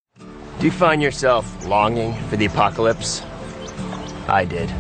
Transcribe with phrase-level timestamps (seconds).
[0.58, 3.22] Do you find yourself longing for the apocalypse?
[4.28, 4.72] I did.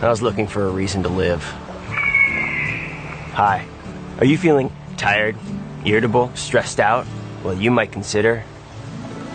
[0.00, 1.42] I was looking for a reason to live.
[3.34, 3.66] Hi.
[4.20, 5.36] Are you feeling tired,
[5.84, 7.06] irritable, stressed out?
[7.42, 8.42] Well, you might consider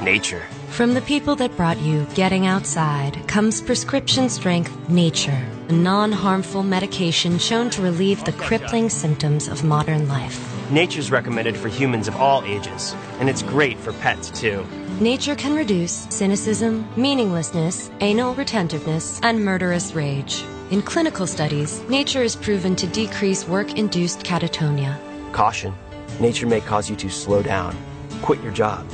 [0.01, 0.43] nature.
[0.69, 6.63] From the people that brought you Getting Outside comes prescription strength Nature, a non harmful
[6.63, 10.39] medication shown to relieve the crippling symptoms of modern life.
[10.71, 14.65] Nature's recommended for humans of all ages, and it's great for pets too.
[14.99, 20.43] Nature can reduce cynicism, meaninglessness, anal retentiveness, and murderous rage.
[20.71, 24.97] In clinical studies, nature is proven to decrease work induced catatonia.
[25.31, 25.73] Caution
[26.19, 27.75] nature may cause you to slow down,
[28.21, 28.85] quit your job,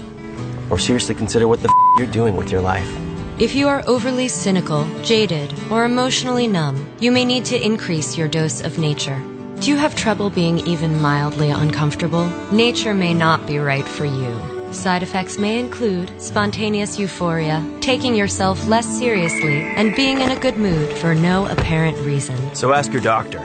[0.70, 2.90] or seriously consider what the f- you're doing with your life.
[3.38, 8.28] If you are overly cynical, jaded, or emotionally numb, you may need to increase your
[8.28, 9.22] dose of nature.
[9.60, 12.28] Do you have trouble being even mildly uncomfortable?
[12.52, 14.40] Nature may not be right for you.
[14.72, 20.58] Side effects may include spontaneous euphoria, taking yourself less seriously, and being in a good
[20.58, 22.38] mood for no apparent reason.
[22.56, 23.40] So ask your doctor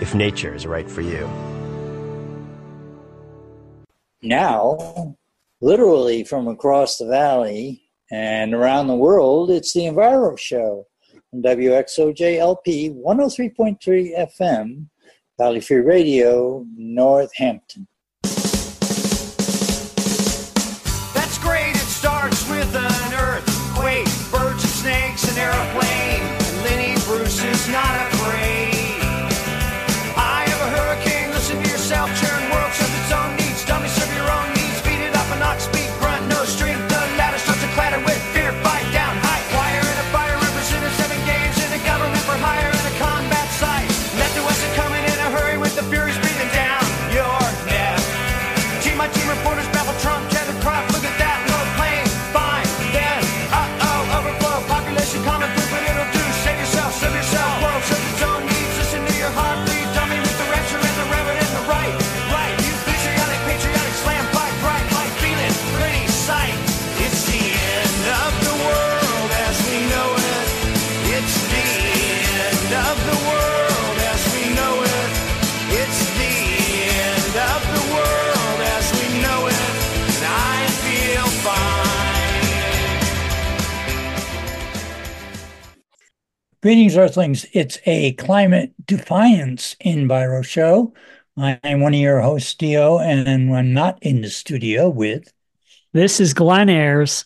[0.00, 1.28] if nature is right for you.
[4.22, 5.16] Now,
[5.60, 10.86] literally from across the valley and around the world, it's the Enviro Show
[11.32, 14.86] on WXOJLP 103.3 FM,
[15.38, 17.88] Valley Free Radio, Northampton.
[86.62, 87.44] Greetings, Earthlings.
[87.52, 90.94] It's a climate defiance Enviro show.
[91.36, 95.32] I'm one of your hosts, Dio, and I'm not in the studio with.
[95.92, 97.24] This is Glenn Ayers.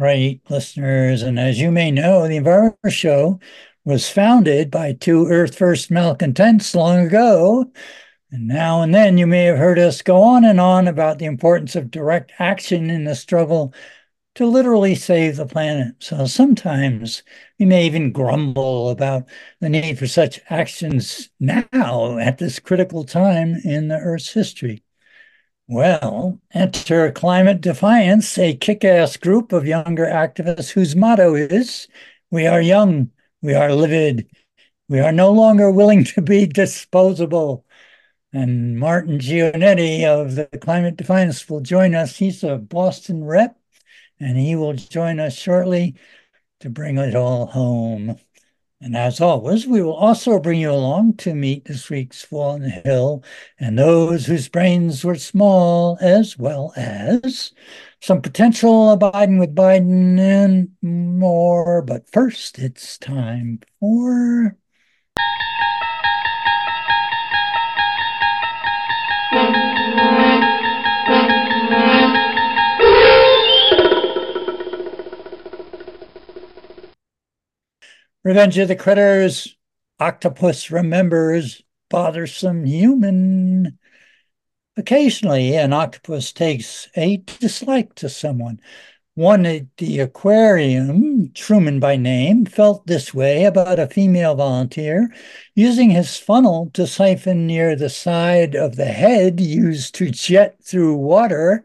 [0.00, 1.22] Right, listeners.
[1.22, 3.38] And as you may know, the Enviro show
[3.84, 7.70] was founded by two Earth First malcontents long ago.
[8.32, 11.26] And now and then you may have heard us go on and on about the
[11.26, 13.72] importance of direct action in the struggle
[14.36, 15.94] to literally save the planet.
[15.98, 17.22] So sometimes
[17.58, 19.24] we may even grumble about
[19.60, 24.82] the need for such actions now at this critical time in the Earth's history.
[25.68, 31.88] Well, enter Climate Defiance, a kick ass group of younger activists whose motto is
[32.30, 33.10] We are young,
[33.42, 34.28] we are livid,
[34.88, 37.64] we are no longer willing to be disposable.
[38.32, 42.16] And Martin Gioannetti of the Climate Defiance will join us.
[42.16, 43.58] He's a Boston rep
[44.20, 45.94] and he will join us shortly
[46.60, 48.16] to bring it all home.
[48.80, 53.24] And as always, we will also bring you along to meet this week's on Hill
[53.58, 57.52] and those whose brains were small, as well as
[58.02, 61.80] some potential abiding with Biden and more.
[61.80, 64.56] But first, it's time for.
[78.26, 79.56] Revenge of the Critters,
[80.00, 83.78] Octopus Remembers, Bothersome Human.
[84.76, 88.58] Occasionally, an octopus takes a dislike to someone.
[89.14, 95.08] One at the aquarium, Truman by name, felt this way about a female volunteer
[95.54, 100.96] using his funnel to siphon near the side of the head used to jet through
[100.96, 101.64] water.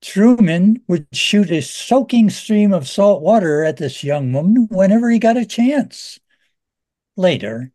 [0.00, 5.18] Truman would shoot a soaking stream of salt water at this young woman whenever he
[5.18, 6.18] got a chance.
[7.16, 7.72] Later,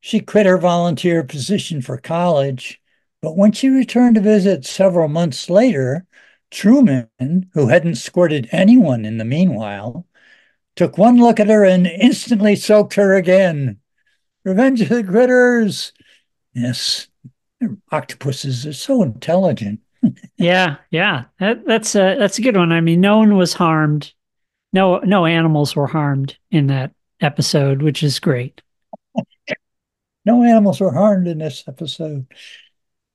[0.00, 2.80] she quit her volunteer position for college,
[3.22, 6.06] but when she returned to visit several months later,
[6.50, 7.08] Truman,
[7.54, 10.06] who hadn't squirted anyone in the meanwhile,
[10.76, 13.78] took one look at her and instantly soaked her again.
[14.44, 15.92] Revenge of the Critters!
[16.52, 17.08] Yes,
[17.90, 19.80] octopuses are so intelligent.
[20.36, 22.72] Yeah, yeah, that, that's a that's a good one.
[22.72, 24.12] I mean, no one was harmed.
[24.72, 28.60] No, no animals were harmed in that episode, which is great.
[30.24, 32.26] no animals were harmed in this episode,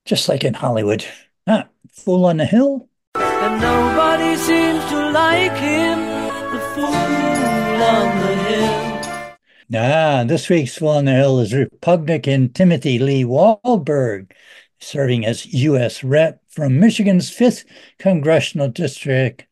[0.06, 1.06] just like in Hollywood.
[1.45, 2.88] Ah, Fool on the Hill.
[3.16, 6.06] And nobody seems to like him,
[6.51, 9.38] the fool on the hill.
[9.74, 14.31] Ah, this week's Fool on the Hill is Republican Timothy Lee Walberg,
[14.80, 16.04] serving as U.S.
[16.04, 17.65] Rep from Michigan's 5th
[18.00, 19.45] Congressional District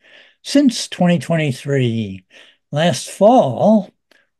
[0.43, 2.25] since 2023.
[2.71, 3.91] Last fall,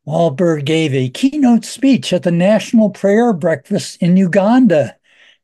[0.08, 4.96] Walberg gave a keynote speech at the National Prayer Breakfast in Uganda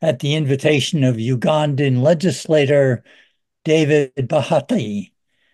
[0.01, 3.03] at the invitation of Ugandan legislator
[3.65, 5.11] David Bahati.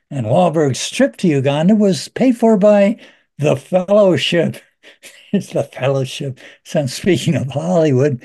[0.09, 2.95] And Walberg's trip to Uganda was paid for by
[3.39, 4.55] the Fellowship.
[5.33, 6.39] it's the Fellowship.
[6.63, 8.23] So speaking of Hollywood,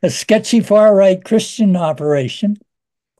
[0.00, 2.56] a sketchy far right Christian operation.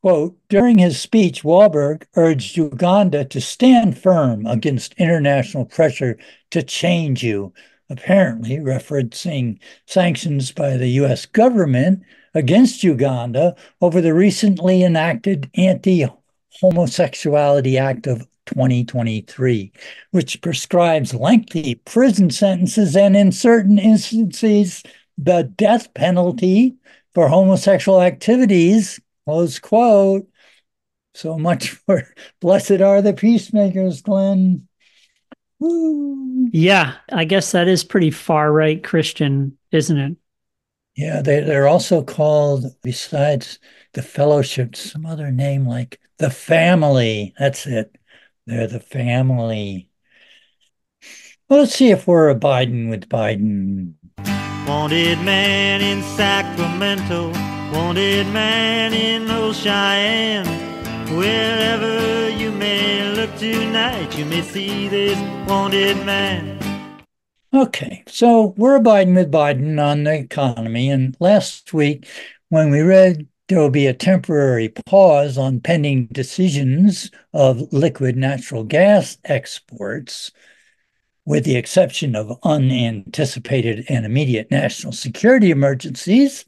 [0.05, 6.19] Quote, during his speech, Walberg urged Uganda to stand firm against international pressure
[6.51, 7.55] to change you,
[7.89, 12.03] apparently referencing sanctions by the US government
[12.35, 16.07] against Uganda over the recently enacted anti
[16.61, 19.73] homosexuality act of 2023,
[20.11, 24.83] which prescribes lengthy prison sentences and, in certain instances,
[25.17, 26.77] the death penalty
[27.15, 29.01] for homosexual activities.
[29.25, 30.29] Close quote.
[31.15, 32.07] So much for
[32.41, 34.69] blessed are the peacemakers, Glenn.
[35.61, 36.49] Woo.
[36.53, 40.17] Yeah, I guess that is pretty far right Christian, isn't it?
[40.97, 43.59] Yeah, they, they're also called, besides
[43.95, 47.35] the fellowship, some other name like the family.
[47.39, 47.97] That's it.
[48.47, 49.89] They're the family.
[51.49, 53.95] Well, let's see if we're abiding with Biden.
[54.67, 57.33] Wanted man in Sacramento,
[57.75, 60.47] wanted man in Old Cheyenne.
[61.17, 65.19] Wherever you may look tonight, you may see this
[65.49, 66.61] wanted man.
[67.53, 70.89] Okay, so we're abiding with Biden on the economy.
[70.89, 72.07] And last week,
[72.49, 78.65] when we read there will be a temporary pause on pending decisions of liquid natural
[78.65, 80.31] gas exports,
[81.27, 86.47] with the exception of unanticipated and immediate national security emergencies.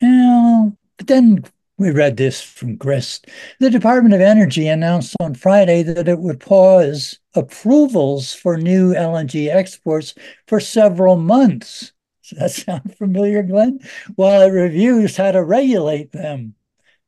[0.00, 1.44] Well, but then
[1.76, 3.26] we read this from Grist.
[3.60, 9.48] The Department of Energy announced on Friday that it would pause approvals for new LNG
[9.48, 10.14] exports
[10.46, 11.92] for several months.
[12.28, 13.80] Does that sound familiar, Glenn?
[14.16, 16.54] While it reviews how to regulate them,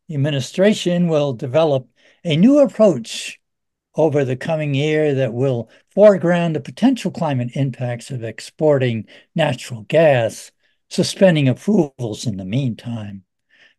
[0.08, 1.88] the administration will develop
[2.24, 3.38] a new approach
[3.96, 10.52] over the coming year that will foreground the potential climate impacts of exporting natural gas,
[10.90, 13.24] suspending approvals in the meantime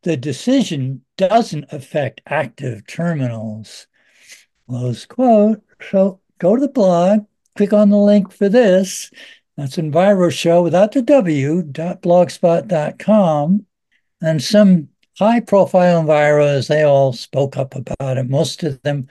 [0.03, 3.87] the decision doesn't affect active terminals.
[4.67, 5.61] Close quote.
[5.89, 7.25] So go to the blog,
[7.55, 9.11] click on the link for this.
[9.57, 13.65] That's EnviroShow without the W, dot blogspot.com.
[14.21, 14.89] And some
[15.19, 18.29] high profile Enviros, they all spoke up about it.
[18.29, 19.07] Most of them,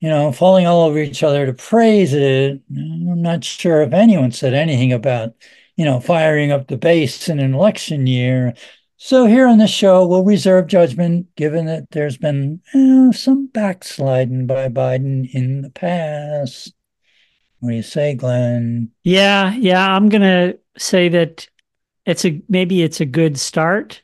[0.00, 2.60] you know, falling all over each other to praise it.
[2.70, 5.34] I'm not sure if anyone said anything about,
[5.80, 8.52] you know, firing up the base in an election year.
[8.98, 14.46] So here on the show, we'll reserve judgment given that there's been eh, some backsliding
[14.46, 16.74] by Biden in the past.
[17.60, 18.90] What do you say, Glenn?
[19.04, 21.48] Yeah, yeah, I'm gonna say that
[22.04, 24.02] it's a maybe it's a good start,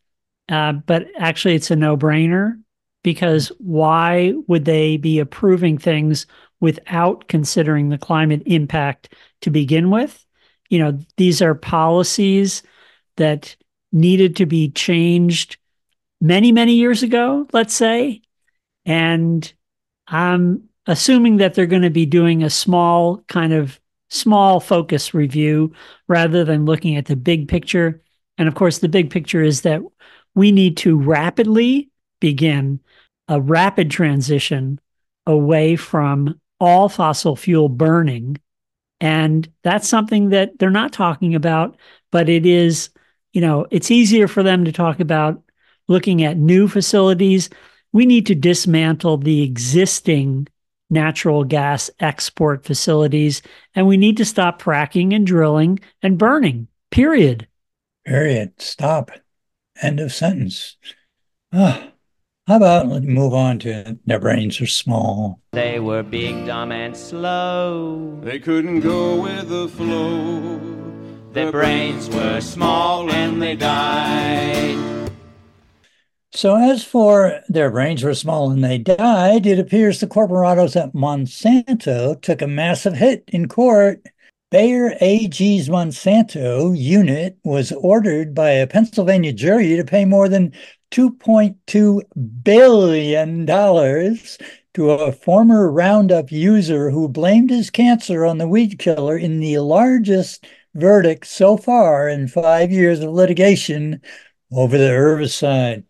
[0.49, 2.59] uh, but actually it's a no-brainer
[3.03, 6.27] because why would they be approving things
[6.59, 10.26] without considering the climate impact to begin with?
[10.69, 12.63] You know, these are policies
[13.17, 13.57] that
[13.93, 15.57] needed to be changed
[16.21, 18.23] many, many years ago, let's say.
[18.85, 19.53] And
[20.07, 25.73] I'm assuming that they're going to be doing a small kind of small focus review
[26.09, 28.03] rather than looking at the big picture.
[28.39, 29.81] And of course, the big picture is that
[30.35, 32.81] we need to rapidly begin
[33.29, 34.79] a rapid transition
[35.27, 38.37] away from all fossil fuel burning.
[39.01, 41.77] And that's something that they're not talking about,
[42.11, 42.91] but it is,
[43.33, 45.43] you know, it's easier for them to talk about
[45.89, 47.51] looking at new facilities.
[47.93, 50.49] We need to dismantle the existing
[50.89, 53.43] natural gas export facilities,
[53.75, 57.49] and we need to stop fracking and drilling and burning, period.
[58.05, 58.61] Period.
[58.61, 59.11] Stop.
[59.83, 60.77] End of sentence.
[61.53, 61.93] Ah,
[62.47, 65.41] how about let's move on to their brains are small.
[65.53, 68.21] They were big, dumb, and slow.
[68.23, 70.61] They couldn't go with the flow.
[71.33, 75.11] Their brains were small and they died.
[76.33, 80.93] So, as for their brains were small and they died, it appears the corporados at
[80.93, 84.07] Monsanto took a massive hit in court.
[84.51, 90.53] Bayer AG's Monsanto unit was ordered by a Pennsylvania jury to pay more than
[90.91, 92.03] $2.2
[92.43, 93.47] billion
[94.75, 99.59] to a former Roundup user who blamed his cancer on the weed killer in the
[99.59, 104.01] largest verdict so far in five years of litigation
[104.53, 105.85] over the herbicide.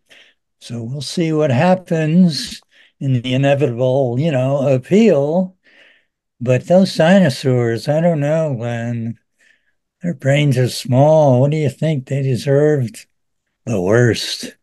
[0.61, 2.61] So we'll see what happens
[3.01, 5.57] in the inevitable, you know, appeal.
[6.41, 9.19] But those dinosaurs, I don't know, Glenn.
[10.03, 11.41] Their brains are small.
[11.41, 12.07] What do you think?
[12.07, 13.07] They deserved
[13.65, 14.57] the worst.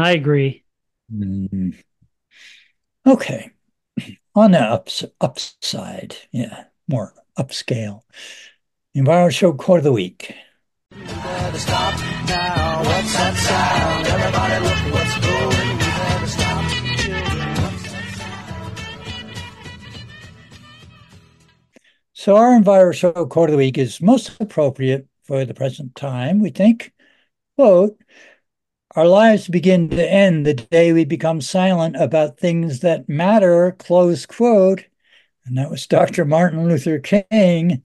[0.00, 0.64] I agree.
[1.12, 1.76] Mm.
[3.06, 3.50] Okay.
[4.34, 8.00] On the ups, upside, yeah, more upscale.
[8.96, 10.34] Enviro Show Quote of the Week.
[22.14, 26.40] So our Enviro Show Quote of the Week is most appropriate for the present time,
[26.40, 26.92] we think.
[27.56, 28.00] Quote,
[28.96, 34.26] our lives begin to end the day we become silent about things that matter, close
[34.26, 34.84] quote.
[35.44, 36.24] And that was Dr.
[36.24, 37.82] Martin Luther King.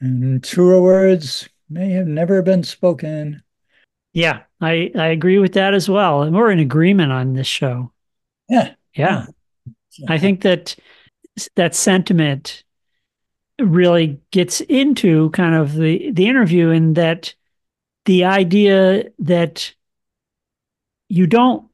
[0.00, 3.42] And truer words may have never been spoken.
[4.12, 6.22] Yeah, I, I agree with that as well.
[6.22, 7.92] And we're in agreement on this show.
[8.48, 8.72] Yeah.
[8.94, 9.26] Yeah.
[10.08, 10.76] I think that
[11.56, 12.64] that sentiment
[13.58, 17.34] really gets into kind of the the interview in that
[18.04, 19.74] the idea that
[21.08, 21.68] you don't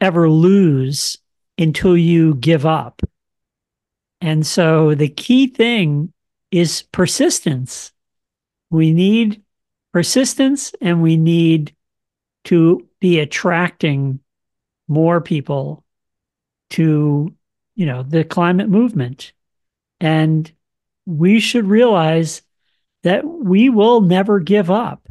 [0.00, 1.18] ever lose
[1.58, 3.02] until you give up.
[4.20, 6.12] And so the key thing
[6.50, 7.92] is persistence.
[8.70, 9.42] We need
[9.92, 11.74] persistence and we need
[12.44, 14.20] to be attracting
[14.88, 15.84] more people
[16.70, 17.34] to,
[17.74, 19.32] you know, the climate movement.
[20.00, 20.50] And
[21.06, 22.42] we should realize
[23.02, 25.02] that we will never give up.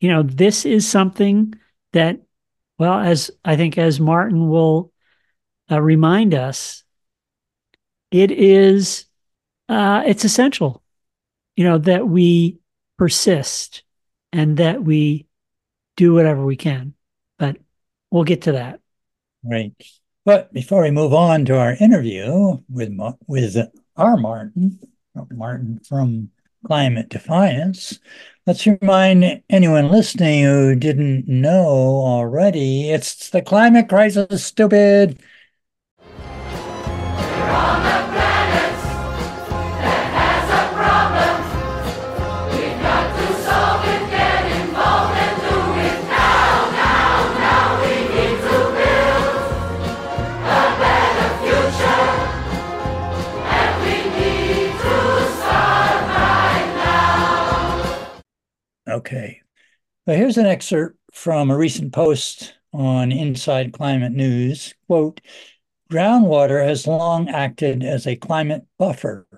[0.00, 1.54] You know, this is something
[1.92, 2.20] that
[2.78, 4.92] well, as I think, as Martin will
[5.70, 6.84] uh, remind us,
[8.10, 9.06] it is
[9.68, 10.82] uh, it's essential,
[11.56, 12.58] you know, that we
[12.98, 13.82] persist
[14.32, 15.26] and that we
[15.96, 16.94] do whatever we can.
[17.38, 17.56] But
[18.10, 18.80] we'll get to that.
[19.42, 19.72] Right.
[20.24, 22.92] But before we move on to our interview with
[23.26, 23.56] with
[23.96, 24.78] our Martin,
[25.30, 26.30] Martin from
[26.64, 27.98] Climate Defiance,
[28.46, 35.18] let's remind anyone listening who didn't know already it's the climate crisis, stupid.
[59.06, 59.40] Okay.
[60.04, 64.74] Well, here's an excerpt from a recent post on Inside Climate News.
[64.88, 65.20] Quote
[65.92, 69.28] Groundwater has long acted as a climate buffer,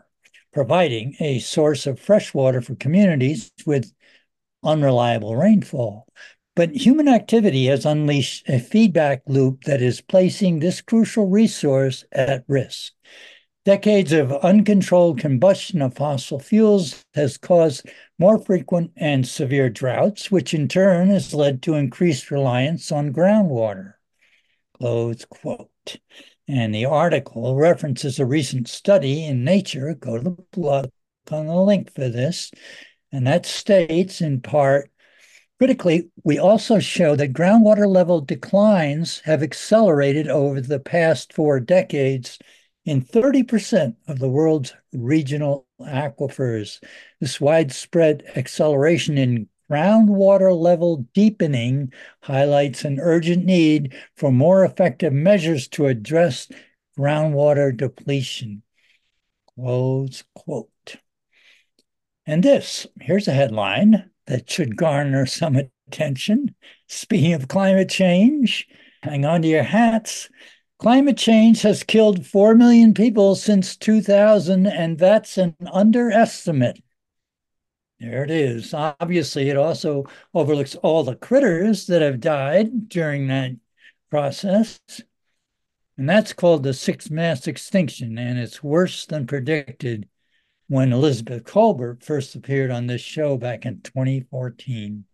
[0.55, 3.93] providing a source of fresh water for communities with
[4.65, 6.07] unreliable rainfall.
[6.57, 12.43] But human activity has unleashed a feedback loop that is placing this crucial resource at
[12.49, 12.95] risk.
[13.69, 17.87] Decades of uncontrolled combustion of fossil fuels has caused
[18.19, 23.97] more frequent and severe droughts, which in turn has led to increased reliance on groundwater.
[24.79, 25.99] Close quote.
[26.49, 29.93] And the article references a recent study in Nature.
[29.93, 30.89] Go to the blog
[31.31, 32.51] on the link for this.
[33.13, 34.91] And that states in part
[35.59, 42.39] Critically, we also show that groundwater level declines have accelerated over the past four decades
[42.89, 46.83] in 30% of the world's regional aquifers.
[47.21, 51.93] This widespread acceleration in groundwater level deepening
[52.23, 56.49] highlights an urgent need for more effective measures to address
[56.99, 58.63] groundwater depletion.
[59.55, 60.97] Close quote.
[62.25, 66.55] And this, here's a headline that should garner some attention.
[66.87, 68.67] Speaking of climate change,
[69.03, 70.31] hang on to your hats.
[70.79, 76.81] Climate change has killed 4 million people since 2000, and that's an underestimate.
[77.99, 78.73] There it is.
[78.73, 83.57] Obviously, it also overlooks all the critters that have died during that
[84.09, 84.79] process.
[85.97, 90.09] And that's called the sixth mass extinction, and it's worse than predicted
[90.69, 95.07] when Elizabeth Kolbert first appeared on this show back in 2014.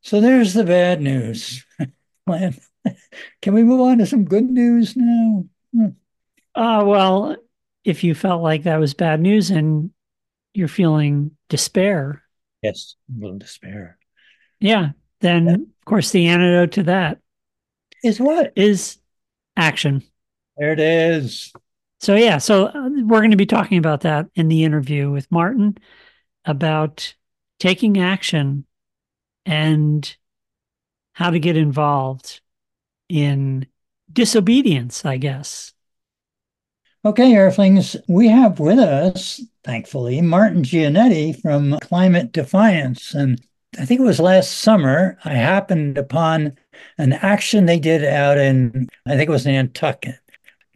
[0.00, 1.64] So there's the bad news.
[3.42, 5.44] can we move on to some good news now?
[5.74, 5.86] Hmm.
[6.54, 7.36] Uh, well,
[7.84, 9.90] if you felt like that was bad news and
[10.54, 12.22] you're feeling despair,
[12.62, 13.96] Yes, a little despair.
[14.58, 17.18] yeah, then of course the antidote to that
[18.04, 18.52] Is what?
[18.56, 18.98] is
[19.56, 20.02] action.
[20.58, 21.52] There it is.
[22.00, 25.30] So yeah, so uh, we're going to be talking about that in the interview with
[25.30, 25.78] Martin
[26.44, 27.14] about
[27.58, 28.66] taking action
[29.46, 30.16] and
[31.12, 32.40] how to get involved
[33.10, 33.66] in
[34.12, 35.72] disobedience, I guess.
[37.04, 43.14] Okay, Earthlings, we have with us, thankfully, Martin Gioannetti from Climate Defiance.
[43.14, 43.40] And
[43.78, 46.58] I think it was last summer, I happened upon
[46.98, 50.18] an action they did out in, I think it was Nantucket.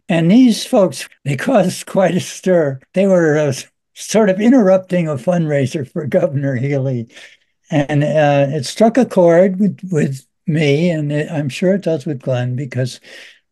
[0.09, 2.79] And these folks, they caused quite a stir.
[2.93, 3.53] They were uh,
[3.93, 7.07] sort of interrupting a fundraiser for Governor Healey.
[7.69, 12.21] And uh, it struck a chord with, with me, and I'm sure it does with
[12.21, 12.99] Glenn, because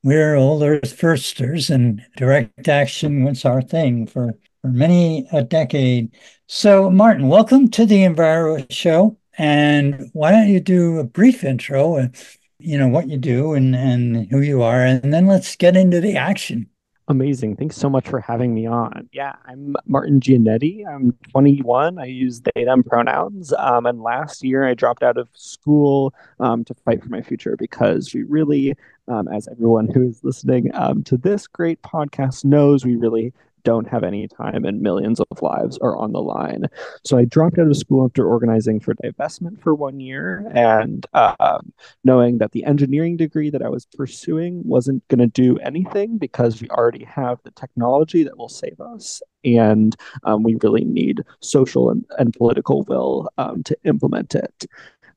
[0.04, 6.14] we're old Earth firsters, and direct action was our thing for, for many a decade.
[6.48, 9.18] So, Martin, welcome to the Enviro Show.
[9.38, 13.76] And why don't you do a brief intro of, you know, what you do and,
[13.76, 16.70] and who you are, and then let's get into the action.
[17.10, 17.58] Amazing.
[17.58, 19.10] Thanks so much for having me on.
[19.12, 20.88] Yeah, I'm Martin Gioannetti.
[20.88, 22.00] I'm 21.
[22.00, 23.52] I use they, them pronouns.
[23.54, 27.58] Um, and last year I dropped out of school um, to fight for my future
[27.58, 28.76] because we really,
[29.10, 33.88] um, as everyone who is listening um, to this great podcast knows, we really don't
[33.88, 36.65] have any time and millions of lives are on the line.
[37.04, 41.73] So I dropped out of school after organizing for divestment for one year and um,
[42.04, 46.62] knowing that the engineering degree that I was pursuing wasn't going to do anything because
[46.62, 49.21] we already have the technology that will save us.
[49.45, 54.65] And um, we really need social and, and political will um, to implement it.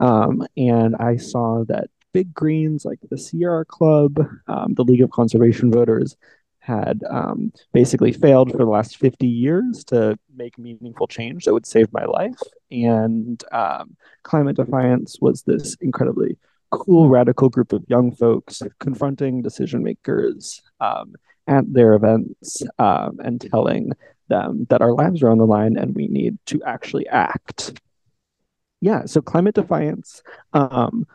[0.01, 5.11] Um, and I saw that big greens like the Sierra Club, um, the League of
[5.11, 6.17] Conservation Voters,
[6.67, 11.65] had um, basically failed for the last 50 years to make meaningful change that would
[11.65, 12.39] save my life.
[12.73, 16.37] And um, Climate Defiance was this incredibly
[16.73, 21.15] cool, radical group of young folks confronting decision makers um,
[21.47, 23.93] at their events um, and telling
[24.29, 27.81] them that our lives are on the line and we need to actually act.
[28.81, 30.21] Yeah, so Climate Defiance,
[30.53, 31.07] um,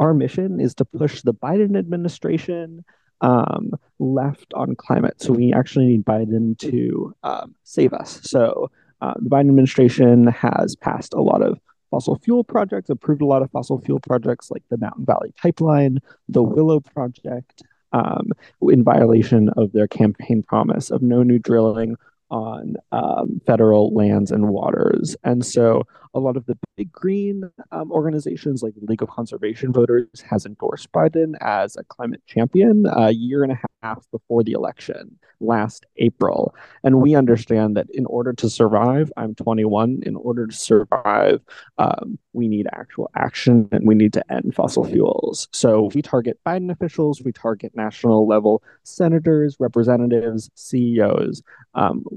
[0.00, 2.84] our mission is to push the Biden administration
[3.20, 5.20] um, left on climate.
[5.20, 8.20] So we actually need Biden to um, save us.
[8.22, 11.58] So uh, the Biden administration has passed a lot of
[11.90, 15.98] fossil fuel projects, approved a lot of fossil fuel projects like the Mountain Valley Pipeline,
[16.28, 21.96] the Willow Project, um, in violation of their campaign promise of no new drilling
[22.30, 25.16] on um, federal lands and waters.
[25.24, 25.84] And so
[26.14, 30.46] a lot of the big green um, organizations like the League of Conservation Voters has
[30.46, 35.84] endorsed Biden as a climate champion a year and a half before the election last
[35.98, 36.54] April.
[36.82, 41.42] And we understand that in order to survive, I'm 21, in order to survive,
[41.78, 45.48] um, we need actual action and we need to end fossil fuels.
[45.52, 51.42] So we target Biden officials, we target national level senators, representatives, CEOs.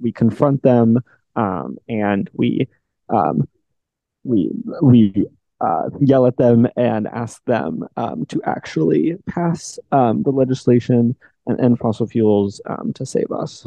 [0.01, 0.99] We confront them
[1.35, 2.67] um, and we
[3.09, 3.47] um,
[4.23, 5.25] we we
[5.61, 11.15] uh, yell at them and ask them um, to actually pass um, the legislation
[11.47, 13.65] and end fossil fuels um, to save us.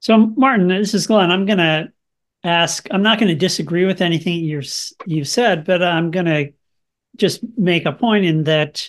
[0.00, 1.30] So, Martin, this is Glenn.
[1.30, 1.92] I'm going to
[2.42, 2.86] ask.
[2.90, 4.62] I'm not going to disagree with anything you're
[5.06, 6.52] you've said, but I'm going to
[7.16, 8.88] just make a point in that.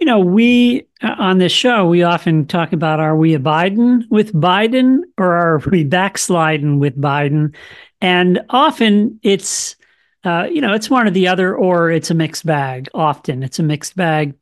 [0.00, 4.32] You know, we on this show we often talk about are we a Biden with
[4.32, 7.54] Biden or are we backsliding with Biden,
[8.00, 9.76] and often it's
[10.24, 12.88] uh, you know it's one or the other or it's a mixed bag.
[12.94, 14.34] Often it's a mixed bag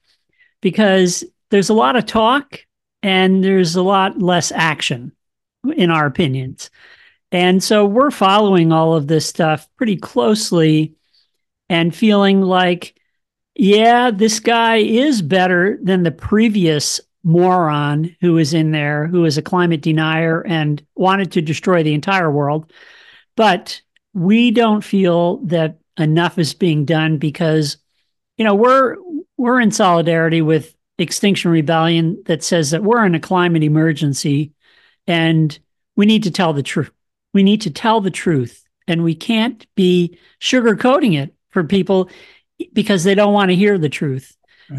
[0.60, 2.60] because there's a lot of talk
[3.02, 5.12] and there's a lot less action
[5.76, 6.70] in our opinions.
[7.30, 10.94] And so we're following all of this stuff pretty closely
[11.68, 12.98] and feeling like,
[13.54, 19.38] yeah, this guy is better than the previous moron who was in there, who was
[19.38, 22.72] a climate denier and wanted to destroy the entire world.
[23.36, 23.80] But
[24.12, 27.78] we don't feel that enough is being done because,
[28.36, 28.96] you know, we're
[29.36, 34.52] we're in solidarity with Extinction Rebellion that says that we're in a climate emergency
[35.06, 35.58] and
[35.96, 36.92] we need to tell the truth.
[37.32, 42.10] We need to tell the truth and we can't be sugarcoating it for people
[42.72, 44.36] because they don't want to hear the truth.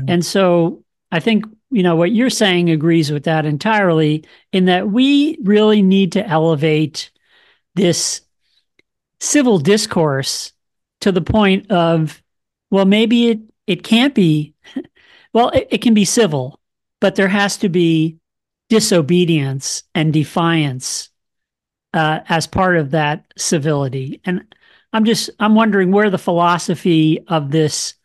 [0.07, 4.89] And so I think, you know, what you're saying agrees with that entirely in that
[4.89, 7.11] we really need to elevate
[7.75, 8.21] this
[9.19, 10.53] civil discourse
[11.01, 12.21] to the point of,
[12.71, 14.53] well, maybe it, it can't be,
[15.33, 16.59] well, it, it can be civil,
[16.99, 18.17] but there has to be
[18.69, 21.09] disobedience and defiance
[21.93, 24.19] uh, as part of that civility.
[24.25, 24.54] And
[24.95, 27.95] I'm just, I'm wondering where the philosophy of this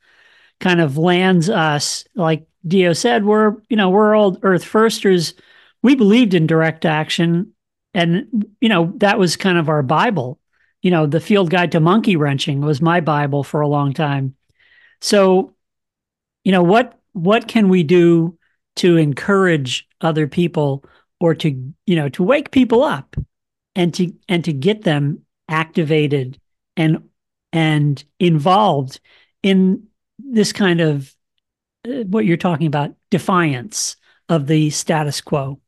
[0.59, 2.05] kind of lands us.
[2.16, 5.35] Like Dio said, we're, you know, we're old Earth firsters.
[5.85, 7.53] We believed in direct action.
[7.94, 10.40] And, you know, that was kind of our Bible.
[10.83, 14.35] You know, the field guide to monkey wrenching was my Bible for a long time.
[15.00, 15.55] So,
[16.42, 18.37] you know, what what can we do
[18.76, 20.85] to encourage other people
[21.20, 23.14] or to, you know, to wake people up
[23.76, 26.39] and to and to get them activated
[26.80, 27.08] and
[27.52, 29.00] and involved
[29.42, 29.86] in
[30.18, 31.14] this kind of
[31.88, 33.96] uh, what you're talking about defiance
[34.28, 35.60] of the status quo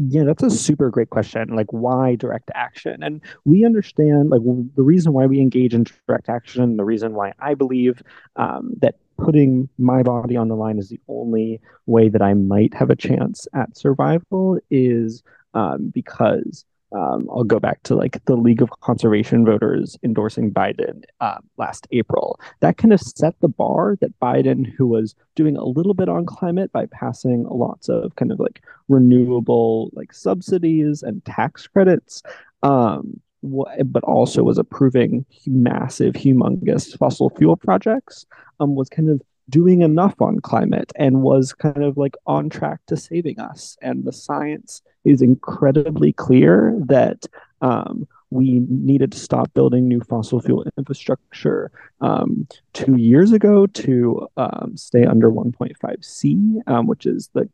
[0.00, 1.48] Yeah, that's a super great question.
[1.56, 3.02] Like, why direct action?
[3.02, 4.42] And we understand, like,
[4.76, 8.00] the reason why we engage in direct action, the reason why I believe
[8.36, 12.74] um, that putting my body on the line is the only way that I might
[12.74, 18.36] have a chance at survival is um, because um, I'll go back to like the
[18.36, 22.40] League of Conservation voters endorsing Biden uh, last April.
[22.60, 26.24] That kind of set the bar that Biden, who was doing a little bit on
[26.24, 32.22] climate by passing lots of kind of like renewable like subsidies and tax credits,
[32.62, 38.26] um, but also was approving massive, humongous fossil fuel projects,
[38.60, 42.80] um, was kind of doing enough on climate and was kind of like on track
[42.86, 43.76] to saving us.
[43.80, 47.26] And the science is incredibly clear that
[47.60, 54.28] um, we needed to stop building new fossil fuel infrastructure um, two years ago to
[54.36, 57.48] um, stay under 1.5 C, um, which is the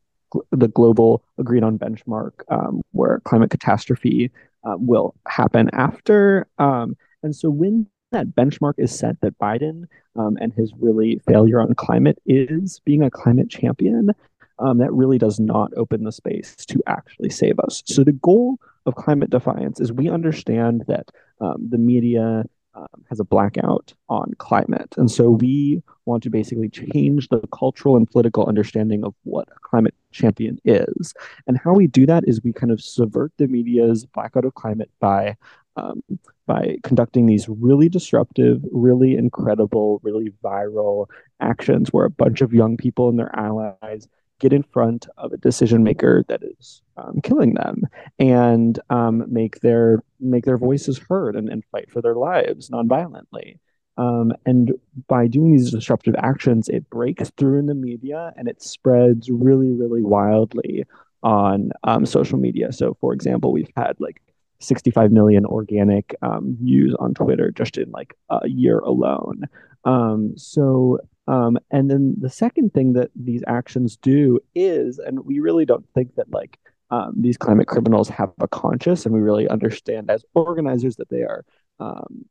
[0.51, 4.33] the global agreed on benchmark um, where climate catastrophe
[4.65, 6.49] uh, will happen after.
[6.59, 9.85] Um, and so when that benchmark is set that Biden
[10.17, 14.11] um, and his really failure on climate is being a climate champion,
[14.59, 17.83] um, that really does not open the space to actually save us.
[17.87, 23.21] So the goal of climate defiance is we understand that um, the media um, has
[23.21, 24.95] a blackout on climate.
[24.97, 29.59] And so we want to basically change the cultural and political understanding of what a
[29.61, 31.15] climate champion is.
[31.47, 34.91] And how we do that is we kind of subvert the media's blackout of climate
[35.01, 35.37] by
[35.77, 36.03] um,
[36.47, 41.07] by conducting these really disruptive, really incredible, really viral
[41.41, 44.09] actions where a bunch of young people and their allies
[44.41, 47.83] get in front of a decision maker that is um, killing them
[48.19, 53.59] and um, make their make their voices heard and, and fight for their lives nonviolently.
[53.97, 54.73] Um, and
[55.07, 59.71] by doing these disruptive actions, it breaks through in the media and it spreads really,
[59.71, 60.85] really wildly
[61.23, 62.73] on um, social media.
[62.73, 64.21] So, for example, we've had like
[64.65, 69.45] 65 million organic um, views on Twitter just in like a year alone.
[69.85, 75.41] Um, so, um, and then the second thing that these actions do is, and we
[75.41, 76.59] really don't think that like
[76.91, 81.23] um, these climate criminals have a conscience, and we really understand as organizers that they
[81.23, 81.45] are.
[81.81, 82.27] Um,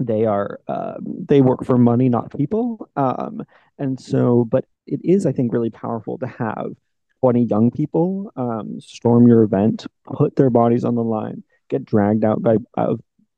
[0.00, 4.44] they are um, they work for money, not people, and so.
[4.44, 6.74] But it is, I think, really powerful to have
[7.20, 12.24] 20 young people um, storm your event, put their bodies on the line, get dragged
[12.24, 12.94] out by uh,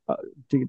[0.07, 0.15] uh,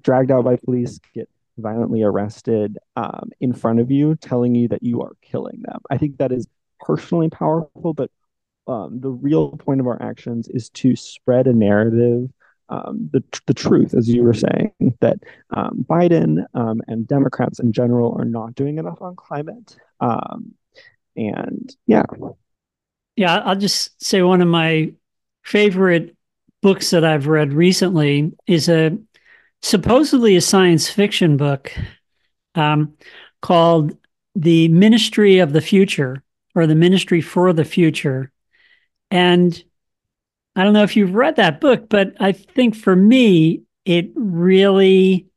[0.01, 4.83] dragged out by police, get violently arrested um, in front of you, telling you that
[4.83, 5.79] you are killing them.
[5.89, 6.47] I think that is
[6.79, 8.09] personally powerful, but
[8.67, 12.29] um, the real point of our actions is to spread a narrative.
[12.69, 15.17] Um, the, the truth, as you were saying, that
[15.49, 19.75] um, Biden um, and Democrats in general are not doing enough on climate.
[19.99, 20.53] Um,
[21.15, 22.03] and yeah,
[23.15, 24.93] Yeah, I'll just say one of my
[25.43, 26.15] favorite
[26.61, 28.97] books that I've read recently is a
[29.61, 31.71] supposedly a science fiction book
[32.55, 32.95] um,
[33.41, 33.97] called
[34.35, 36.23] The Ministry of the Future
[36.55, 38.31] or The Ministry for the Future.
[39.11, 39.61] And
[40.55, 45.27] I don't know if you've read that book, but I think for me, it really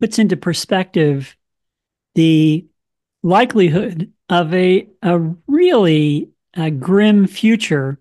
[0.00, 1.36] puts into perspective
[2.14, 2.66] the
[3.22, 7.98] likelihood of a, a really a grim future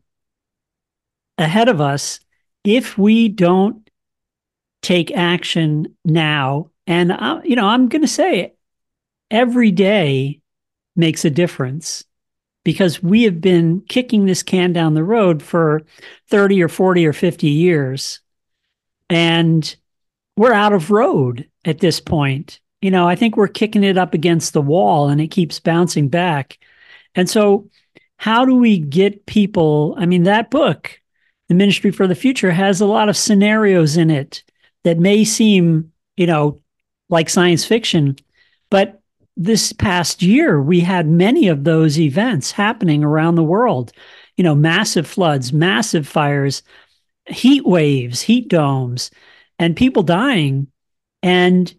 [1.38, 2.20] ahead of us
[2.70, 3.90] if we don't
[4.84, 6.70] take action now.
[6.86, 8.54] And, I, you know, I'm going to say
[9.32, 10.42] every day
[10.96, 12.06] makes a difference
[12.64, 15.82] because we have been kicking this can down the road for
[16.30, 18.20] 30 or 40 or 50 years.
[19.10, 19.76] And
[20.38, 22.60] we're out of road at this point.
[22.82, 26.08] You know, I think we're kicking it up against the wall and it keeps bouncing
[26.08, 26.60] back.
[27.16, 27.70] And so,
[28.18, 29.96] how do we get people?
[29.98, 30.99] I mean, that book,
[31.50, 34.44] The Ministry for the Future, has a lot of scenarios in it
[34.84, 36.62] that may seem, you know,
[37.10, 38.16] like science fiction,
[38.70, 39.02] but
[39.36, 43.94] this past year, we had many of those events happening around the world.
[44.36, 46.62] You know, massive floods, massive fires,
[47.26, 49.12] heat waves, heat domes,
[49.58, 50.68] and people dying.
[51.24, 51.74] And,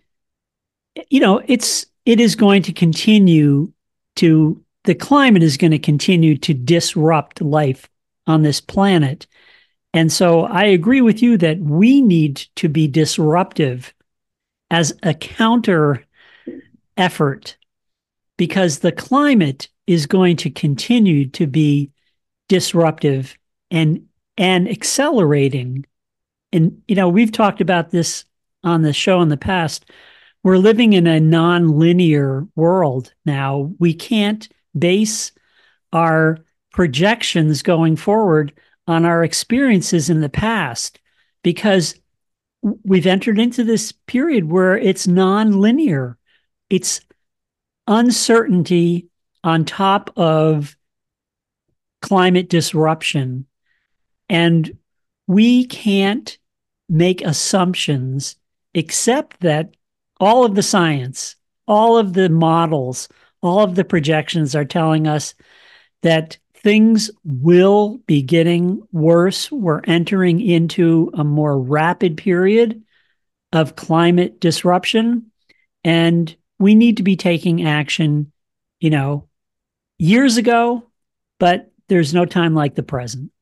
[1.11, 3.73] you know, it's, it is going to continue
[4.17, 7.89] to, the climate is going to continue to disrupt life
[8.27, 9.27] on this planet.
[9.93, 13.93] And so I agree with you that we need to be disruptive
[14.71, 16.05] as a counter
[16.97, 17.57] effort
[18.37, 21.91] because the climate is going to continue to be
[22.49, 23.37] disruptive
[23.71, 25.85] and and accelerating.
[26.53, 28.25] And you know we've talked about this
[28.63, 29.87] on the show in the past.
[30.43, 33.73] We're living in a non-linear world now.
[33.79, 34.49] We can't
[34.79, 35.33] base
[35.93, 36.39] our
[36.73, 38.53] projections going forward
[38.91, 41.01] on our experiences in the past
[41.43, 41.95] because
[42.63, 46.19] we've entered into this period where it's non-linear
[46.71, 47.01] it's
[47.87, 49.09] uncertainty
[49.43, 50.77] on top of
[52.01, 53.47] climate disruption.
[54.29, 54.79] And
[55.27, 56.39] we can't
[56.89, 58.37] make assumptions
[58.73, 59.75] except that
[60.21, 63.09] all of the science, all of the models,
[63.43, 65.35] all of the projections are telling us
[66.03, 69.51] that things will be getting worse.
[69.51, 72.83] We're entering into a more rapid period
[73.53, 75.31] of climate disruption.
[75.85, 78.33] And we need to be taking action,
[78.79, 79.29] you know,
[79.99, 80.85] years ago,
[81.39, 83.33] but there's no time like the present.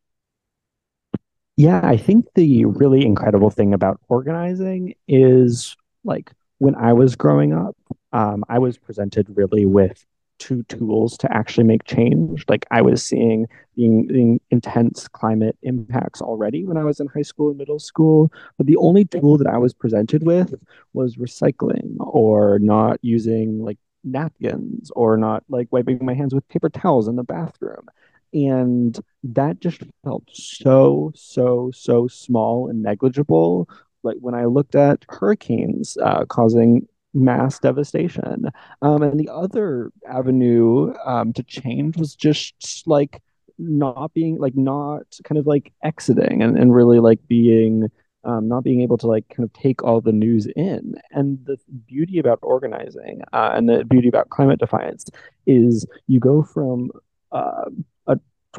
[1.57, 7.53] Yeah, I think the really incredible thing about organizing is like when I was growing
[7.53, 7.77] up,
[8.13, 10.07] um, I was presented really with
[10.39, 12.45] two tools to actually make change.
[12.49, 13.47] Like I was seeing
[13.77, 18.67] the, intense climate impacts already when I was in high school and middle school, but
[18.67, 20.55] the only tool that I was presented with
[20.93, 26.69] was recycling or not using like napkins or not like wiping my hands with paper
[26.69, 27.87] towels in the bathroom.
[28.33, 33.69] And that just felt so, so, so small and negligible.
[34.03, 36.87] Like when I looked at hurricanes uh, causing
[37.19, 38.51] mass devastation.
[38.83, 43.23] Um, and the other avenue um, to change was just like
[43.59, 47.89] not being like not kind of like exiting and, and really like being
[48.25, 50.95] um, not being able to like kind of take all the news in.
[51.11, 55.07] And the beauty about organizing uh, and the beauty about climate defiance
[55.47, 56.91] is you go from
[57.33, 57.71] uh,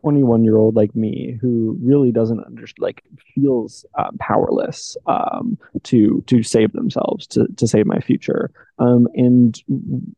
[0.02, 3.04] 21 year old like me who really doesn't understand like
[3.36, 8.52] feels um, powerless um, to to save themselves to to save my future.
[8.78, 9.62] Um, and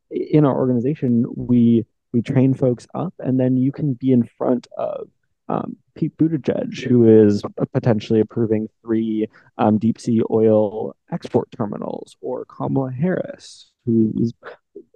[0.09, 4.67] in our organization we we train folks up and then you can be in front
[4.77, 5.07] of
[5.51, 12.45] um, Pete Buttigieg, who is potentially approving three um, deep sea oil export terminals, or
[12.45, 14.33] Kamala Harris, who is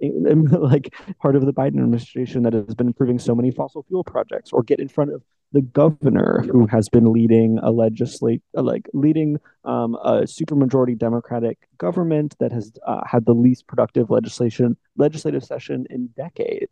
[0.00, 4.52] like part of the Biden administration that has been approving so many fossil fuel projects,
[4.52, 9.38] or get in front of the governor who has been leading a legislate like leading
[9.64, 15.86] um, a supermajority Democratic government that has uh, had the least productive legislation legislative session
[15.88, 16.70] in decades.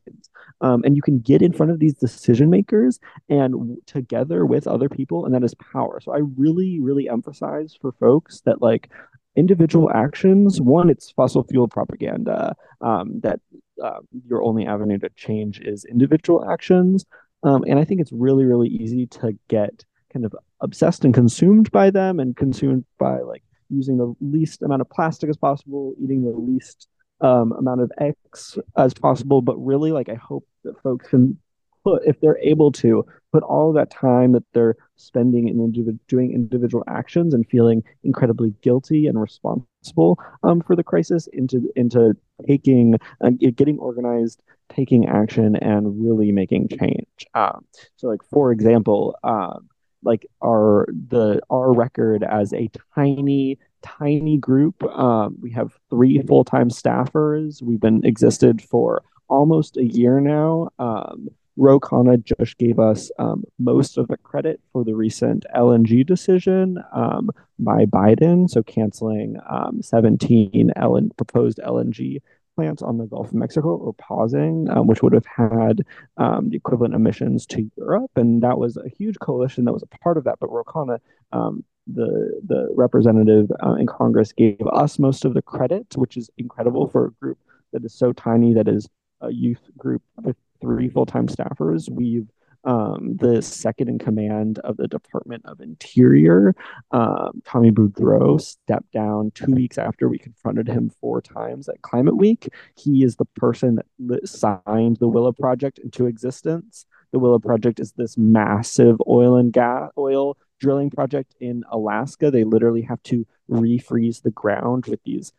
[0.61, 4.88] Um, and you can get in front of these decision makers and together with other
[4.88, 6.01] people, and that is power.
[6.01, 8.90] So I really, really emphasize for folks that like
[9.37, 10.61] individual actions.
[10.61, 13.40] One it's fossil fuel propaganda um, that
[13.83, 17.05] uh, your only avenue to change is individual actions.
[17.42, 21.70] Um, and i think it's really really easy to get kind of obsessed and consumed
[21.70, 26.23] by them and consumed by like using the least amount of plastic as possible eating
[26.23, 26.88] the least
[27.20, 29.42] um, amount of x as possible.
[29.42, 31.38] But really like i hope that folks can
[31.85, 36.33] put if they're able to put all that time that they're spending in indiv- doing
[36.33, 42.16] individual actions and feeling incredibly guilty and responsible um, for the crisis into into
[42.47, 47.64] taking uh, getting organized taking action and really making change um,
[47.97, 49.68] so like for example um,
[50.03, 54.83] like our the our record as a tiny tiny group.
[54.85, 57.62] Um, we have three full time staffers.
[57.62, 60.70] We've been existed for almost a year now.
[60.79, 66.05] Um, Ro Khanna just gave us um, most of the credit for the recent LNG
[66.05, 72.21] decision um, by Biden, so canceling um, 17 LN- proposed LNG
[72.57, 75.83] plants on the Gulf of Mexico or pausing, um, which would have had
[76.17, 78.11] um, the equivalent emissions to Europe.
[78.17, 80.38] And that was a huge coalition that was a part of that.
[80.40, 80.99] But Ro Khanna,
[81.33, 86.31] um, the the representative uh, in Congress, gave us most of the credit, which is
[86.38, 87.38] incredible for a group
[87.73, 88.88] that is so tiny, that is
[89.21, 91.90] a youth group with three full-time staffers.
[91.90, 92.29] We've
[92.64, 96.55] um, the second in command of the Department of Interior,
[96.92, 102.16] um, Tommy Beaudreau, stepped down two weeks after we confronted him four times at Climate
[102.16, 102.48] Week.
[102.77, 106.87] He is the person that signed the Willow Project into existence.
[107.12, 112.31] The Willow Project is this massive oil and gas oil drilling project in Alaska.
[112.31, 115.33] They literally have to refreeze the ground with these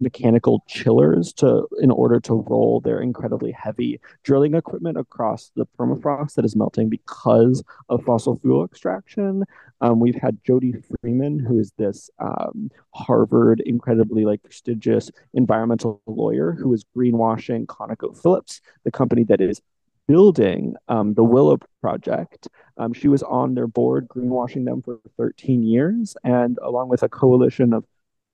[0.00, 6.34] mechanical chillers to in order to roll their incredibly heavy drilling equipment across the permafrost
[6.34, 9.44] that is melting because of fossil fuel extraction.
[9.80, 16.52] Um, we've had Jody Freeman, who is this um, Harvard incredibly like prestigious environmental lawyer
[16.52, 19.60] who is greenwashing ConocoPhillips, the company that is
[20.08, 22.48] building um, the Willow Project.
[22.76, 27.08] Um, she was on their board, greenwashing them for 13 years, and along with a
[27.08, 27.84] coalition of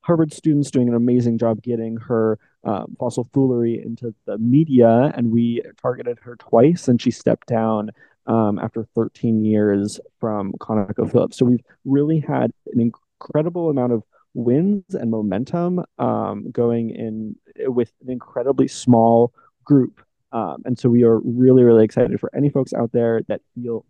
[0.09, 5.31] Harvard students doing an amazing job getting her um, fossil foolery into the media, and
[5.31, 7.91] we targeted her twice, and she stepped down
[8.27, 11.35] um, after 13 years from ConocoPhillips.
[11.35, 17.37] So we've really had an incredible amount of wins and momentum um, going in
[17.71, 20.01] with an incredibly small group.
[20.33, 23.85] Um, and so we are really, really excited for any folks out there that feel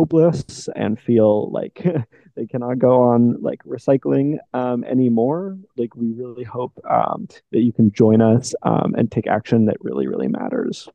[0.00, 1.84] hopeless and feel like
[2.36, 7.72] they cannot go on like recycling um, anymore like we really hope um, that you
[7.72, 10.88] can join us um, and take action that really really matters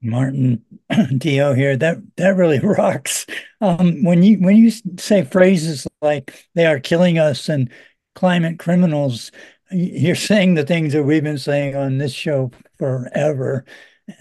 [0.00, 0.62] Martin
[1.20, 1.76] Theo here.
[1.76, 3.26] That that really rocks.
[3.60, 7.68] Um, when you when you say phrases like "they are killing us" and
[8.14, 9.32] "climate criminals,"
[9.72, 13.64] you're saying the things that we've been saying on this show forever.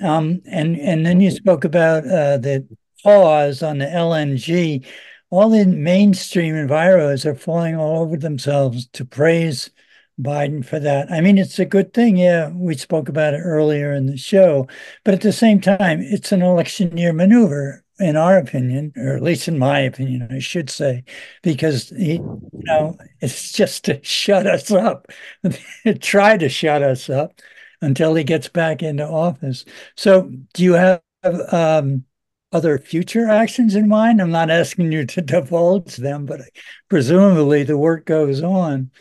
[0.02, 2.68] Um, and and then you spoke about uh, the
[3.08, 4.86] pause on the LNG,
[5.30, 9.70] all the mainstream enviros are falling all over themselves to praise
[10.20, 11.10] Biden for that.
[11.10, 12.18] I mean, it's a good thing.
[12.18, 14.68] Yeah, we spoke about it earlier in the show,
[15.06, 19.24] but at the same time, it's an election year maneuver, in our opinion, or at
[19.24, 21.06] least in my opinion, I should say,
[21.44, 22.26] because he, you
[22.66, 25.08] know, it's just to shut us up,
[26.02, 27.40] try to shut us up
[27.82, 29.64] until he gets back into office.
[29.96, 31.02] So, do you have
[31.54, 32.04] um,
[32.52, 34.22] other future actions in mind?
[34.22, 36.42] I'm not asking you to divulge them, but
[36.90, 38.92] presumably the work goes on.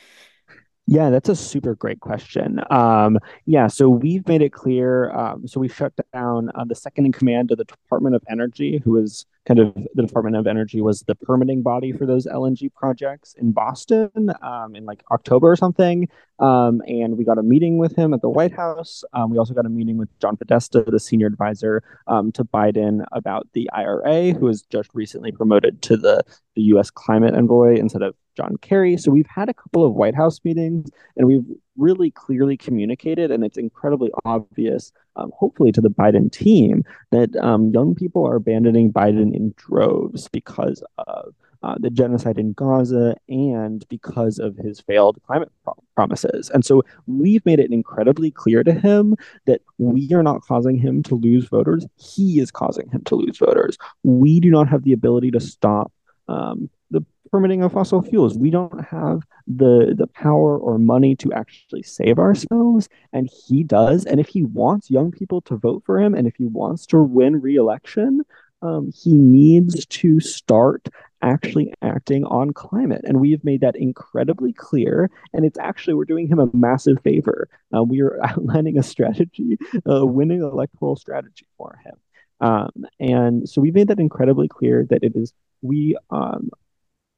[0.89, 2.61] Yeah, that's a super great question.
[2.71, 5.11] Um, yeah, so we've made it clear.
[5.11, 8.81] Um, so we shut down uh, the second in command of the Department of Energy,
[8.85, 12.73] who is kind of the Department of Energy was the permitting body for those LNG
[12.75, 16.09] projects in Boston um, in like October or something.
[16.39, 19.05] Um, and we got a meeting with him at the White House.
[19.13, 23.05] Um, we also got a meeting with John Podesta, the senior advisor um, to Biden
[23.13, 26.23] about the IRA, who was just recently promoted to the,
[26.57, 26.91] the U.S.
[26.91, 28.97] climate envoy instead of John Kerry.
[28.97, 31.45] So we've had a couple of White House meetings and we've
[31.77, 37.71] really clearly communicated, and it's incredibly obvious, um, hopefully, to the Biden team that um,
[37.71, 43.87] young people are abandoning Biden in droves because of uh, the genocide in Gaza and
[43.89, 46.51] because of his failed climate pro- promises.
[46.51, 51.03] And so we've made it incredibly clear to him that we are not causing him
[51.05, 51.87] to lose voters.
[51.97, 53.79] He is causing him to lose voters.
[54.03, 55.93] We do not have the ability to stop
[56.29, 58.39] um, the permitting of fossil fuels.
[58.39, 64.05] We don't have the the power or money to actually save ourselves, and he does.
[64.05, 67.03] And if he wants young people to vote for him, and if he wants to
[67.03, 68.23] win re-election,
[68.62, 70.89] um, he needs to start
[71.23, 73.03] actually acting on climate.
[73.05, 75.11] And we have made that incredibly clear.
[75.33, 77.49] And it's actually, we're doing him a massive favor.
[77.75, 81.94] Uh, we are outlining a strategy, a winning electoral strategy for him.
[82.41, 82.71] Um,
[83.01, 85.33] and so we made that incredibly clear that it is,
[85.63, 86.51] we, um,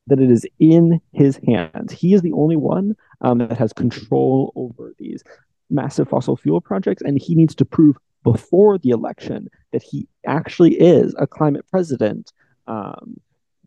[0.06, 1.92] that it is in his hands.
[1.92, 5.22] He is the only one um, that has control over these
[5.70, 10.74] massive fossil fuel projects, and he needs to prove before the election that he actually
[10.74, 12.32] is a climate president
[12.66, 13.20] um,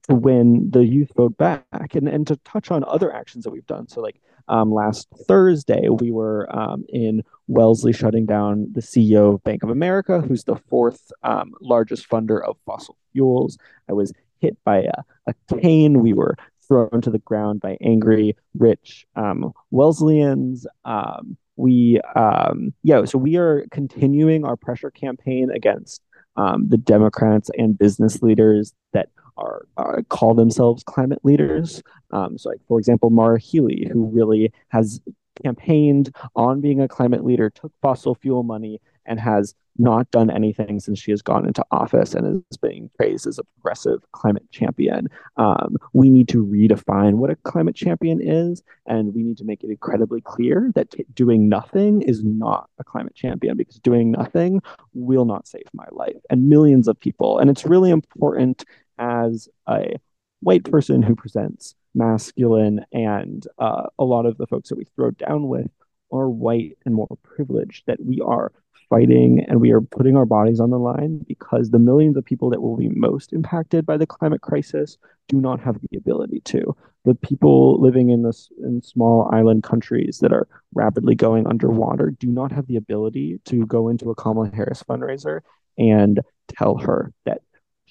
[0.04, 3.68] to win the youth vote back and, and to touch on other actions that we've
[3.68, 3.88] done.
[3.88, 9.44] So, like um, last Thursday, we were um, in Wellesley shutting down the CEO of
[9.44, 13.58] Bank of America, who's the fourth um, largest funder of fossil fuels.
[13.90, 16.00] I was hit by a, a cane.
[16.00, 16.36] We were
[16.68, 20.66] thrown to the ground by angry, rich um, Wesleyans.
[20.86, 26.02] Um, we, um, yeah, so we are continuing our pressure campaign against
[26.38, 31.82] um, the Democrats and business leaders that are, are call themselves climate leaders.
[32.12, 35.02] Um, so, like for example, Maura Healey, who really has
[35.42, 40.80] campaigned on being a climate leader, took fossil fuel money, and has not done anything
[40.80, 45.08] since she has gone into office and is being praised as a progressive climate champion.
[45.38, 49.64] Um, we need to redefine what a climate champion is, and we need to make
[49.64, 54.62] it incredibly clear that t- doing nothing is not a climate champion because doing nothing
[54.94, 57.40] will not save my life and millions of people.
[57.40, 58.66] And it's really important
[59.02, 59.96] as a
[60.42, 65.12] white person who presents masculine and uh, a lot of the folks that we throw
[65.12, 65.70] down with
[66.12, 68.52] are white and more privileged that we are
[68.90, 72.50] fighting and we are putting our bodies on the line because the millions of people
[72.50, 74.98] that will be most impacted by the climate crisis
[75.30, 76.76] do not have the ability to.
[77.06, 82.28] The people living in this in small island countries that are rapidly going underwater do
[82.28, 85.40] not have the ability to go into a Kamala Harris fundraiser
[85.78, 87.42] and tell her that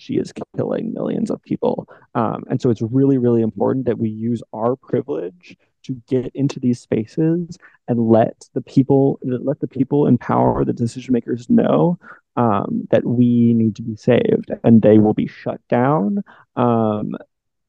[0.00, 1.86] she is killing millions of people.
[2.14, 6.58] Um, and so it's really, really important that we use our privilege to get into
[6.58, 11.98] these spaces and let the people let the people in power, the decision makers know
[12.36, 16.22] um, that we need to be saved, and they will be shut down
[16.56, 17.14] um,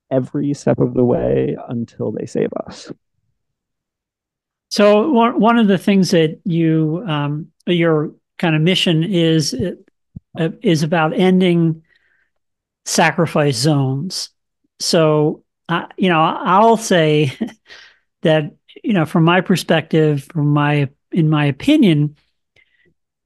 [0.10, 2.92] every step of the way until they save us.
[4.70, 9.54] So one of the things that you um, your kind of mission is
[10.40, 11.84] uh, is about ending
[12.86, 14.30] sacrifice zones.
[14.80, 15.44] So
[15.98, 17.32] you know, I'll say
[18.22, 18.52] that
[18.84, 22.16] you know from my perspective from my in my opinion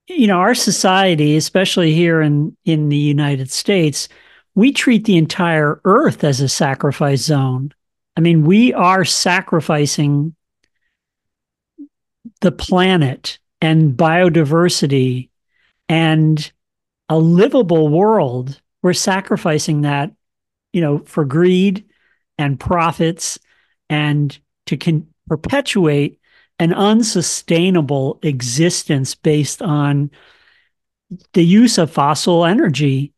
[0.07, 4.07] you know our society especially here in in the united states
[4.55, 7.71] we treat the entire earth as a sacrifice zone
[8.17, 10.35] i mean we are sacrificing
[12.41, 15.29] the planet and biodiversity
[15.87, 16.51] and
[17.09, 20.11] a livable world we're sacrificing that
[20.71, 21.83] you know for greed
[22.37, 23.39] and profits
[23.89, 26.19] and to con- perpetuate
[26.59, 30.11] an unsustainable existence based on
[31.33, 33.11] the use of fossil energy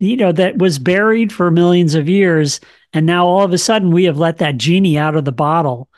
[0.00, 2.58] you know that was buried for millions of years.
[2.92, 5.88] And now all of a sudden we have let that genie out of the bottle.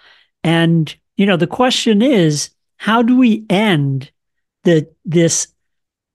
[0.45, 4.11] And you know the question is how do we end
[4.65, 5.49] the this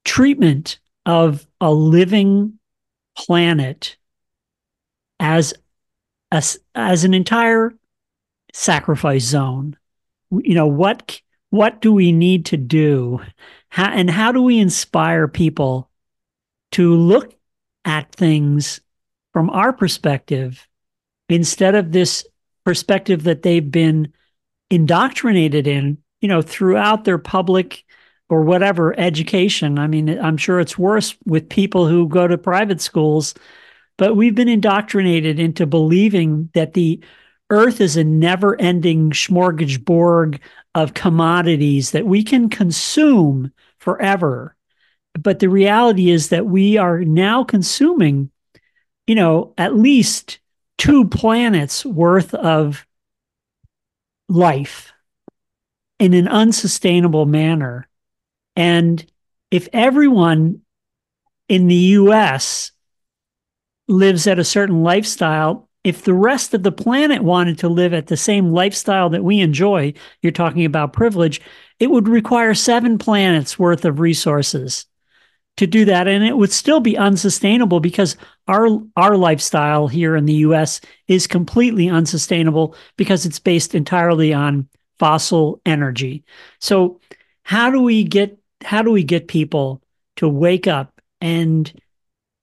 [0.05, 2.58] treatment of a living
[3.19, 3.97] planet
[5.19, 5.53] as
[6.31, 7.73] as, as an entire
[8.53, 9.75] sacrifice zone.
[10.31, 13.19] You know what what do we need to do?
[13.69, 15.89] How, and how do we inspire people
[16.73, 17.35] to look
[17.85, 18.81] at things
[19.33, 20.67] from our perspective
[21.27, 22.25] instead of this
[22.63, 24.13] perspective that they've been
[24.69, 27.83] indoctrinated in you know throughout their public
[28.29, 32.81] or whatever education i mean i'm sure it's worse with people who go to private
[32.81, 33.33] schools
[33.97, 37.01] but we've been indoctrinated into believing that the
[37.49, 40.39] Earth is a never ending smorgasbord
[40.73, 44.55] of commodities that we can consume forever.
[45.19, 48.31] But the reality is that we are now consuming,
[49.05, 50.39] you know, at least
[50.77, 52.85] two planets worth of
[54.29, 54.93] life
[55.99, 57.88] in an unsustainable manner.
[58.59, 59.05] And
[59.51, 60.59] if everyone
[61.47, 62.73] in the US
[63.87, 68.07] lives at a certain lifestyle, if the rest of the planet wanted to live at
[68.07, 71.39] the same lifestyle that we enjoy, you're talking about privilege,
[71.79, 74.85] it would require seven planets worth of resources
[75.55, 78.17] to do that and it would still be unsustainable because
[78.49, 84.67] our our lifestyle here in the US is completely unsustainable because it's based entirely on
[84.99, 86.25] fossil energy.
[86.59, 86.99] So
[87.43, 89.81] how do we get how do we get people
[90.17, 91.71] to wake up and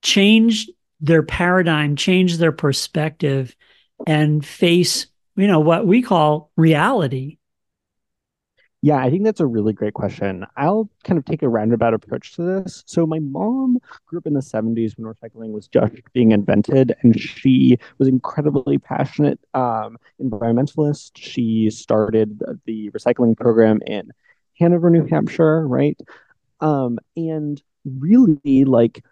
[0.03, 3.55] change their paradigm, change their perspective,
[4.07, 5.07] and face,
[5.37, 7.39] you know, what we call reality?
[8.83, 10.47] Yeah, I think that's a really great question.
[10.57, 12.85] I'll kind of take a roundabout approach to this.
[12.87, 17.19] So, my mom grew up in the 70s when recycling was just being invented, and
[17.19, 21.13] she was incredibly passionate um, environmentalist.
[21.17, 24.13] She started the recycling program in
[24.59, 25.99] Hanover, New Hampshire, right?
[26.61, 29.05] Um, and really, like,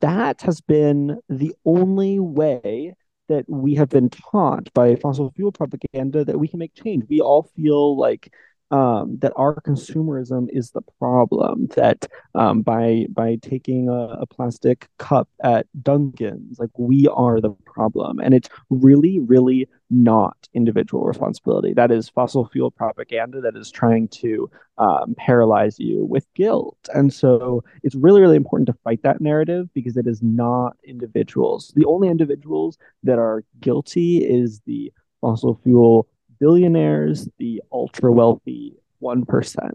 [0.00, 2.94] that has been the only way
[3.28, 7.04] that we have been taught by fossil fuel propaganda that we can make change.
[7.08, 8.32] We all feel like
[8.70, 11.68] um, that our consumerism is the problem.
[11.76, 17.50] That um, by by taking a, a, plastic cup at Dunkin's, like we are the
[17.50, 21.72] problem, and it's really, really not individual responsibility.
[21.74, 27.12] That is fossil fuel propaganda that is trying to um, paralyze you with guilt, and
[27.12, 31.72] so it's really, really important to fight that narrative because it is not individuals.
[31.76, 36.08] The only individuals that are guilty is the fossil fuel
[36.38, 39.72] billionaires, the ultra wealthy 1%.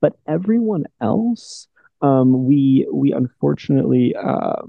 [0.00, 1.68] But everyone else,
[2.00, 4.62] um, we we unfortunately uh,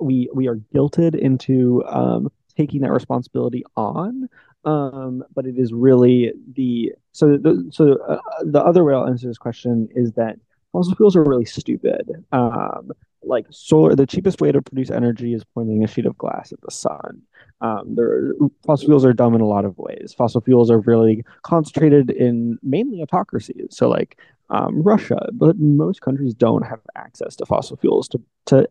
[0.00, 4.28] we we are guilted into um, taking that responsibility on.
[4.64, 9.26] Um, but it is really the so the so uh, the other way I'll answer
[9.26, 10.36] this question is that
[10.72, 12.24] fossil fuels are really stupid.
[12.32, 12.92] Um,
[13.24, 16.60] like solar, the cheapest way to produce energy is pointing a sheet of glass at
[16.60, 17.22] the sun.
[17.60, 18.32] Um, there,
[18.66, 20.14] fossil fuels are dumb in a lot of ways.
[20.16, 23.68] Fossil fuels are really concentrated in mainly autocracies.
[23.70, 24.18] So, like
[24.50, 28.68] um, Russia, but most countries don't have access to fossil fuels to to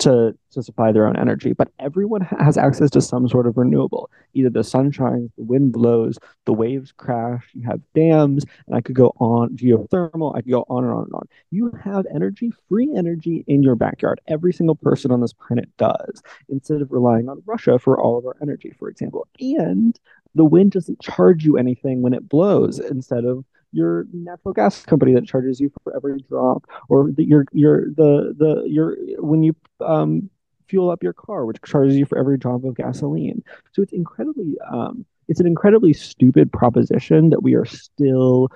[0.00, 4.10] to, to supply their own energy, but everyone has access to some sort of renewable.
[4.34, 8.80] Either the sun shines, the wind blows, the waves crash, you have dams, and I
[8.80, 11.28] could go on, geothermal, I could go on and on and on.
[11.50, 14.20] You have energy, free energy in your backyard.
[14.26, 18.26] Every single person on this planet does, instead of relying on Russia for all of
[18.26, 19.28] our energy, for example.
[19.38, 19.98] And
[20.34, 25.14] the wind doesn't charge you anything when it blows instead of your natural gas company
[25.14, 29.54] that charges you for every drop, or the, your your the the your when you
[29.80, 30.28] um,
[30.68, 33.42] fuel up your car, which charges you for every drop of gasoline.
[33.72, 38.48] So it's incredibly um, it's an incredibly stupid proposition that we are still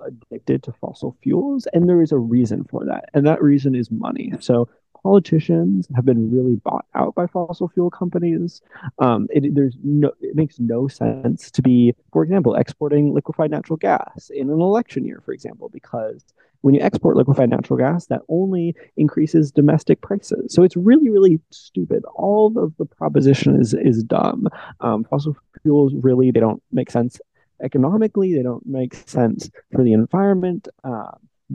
[0.00, 3.90] addicted to fossil fuels, and there is a reason for that, and that reason is
[3.90, 4.32] money.
[4.40, 4.68] So
[5.02, 8.62] politicians have been really bought out by fossil fuel companies.
[8.98, 13.76] Um, it, there's no, it makes no sense to be, for example, exporting liquefied natural
[13.76, 16.24] gas in an election year, for example, because
[16.62, 20.54] when you export liquefied natural gas, that only increases domestic prices.
[20.54, 22.04] So it's really, really stupid.
[22.14, 24.48] All of the proposition is is dumb.
[24.80, 27.20] Um, fossil fuels really they don't make sense
[27.62, 28.34] economically.
[28.34, 30.68] They don't make sense for the environment.
[30.84, 31.12] Uh,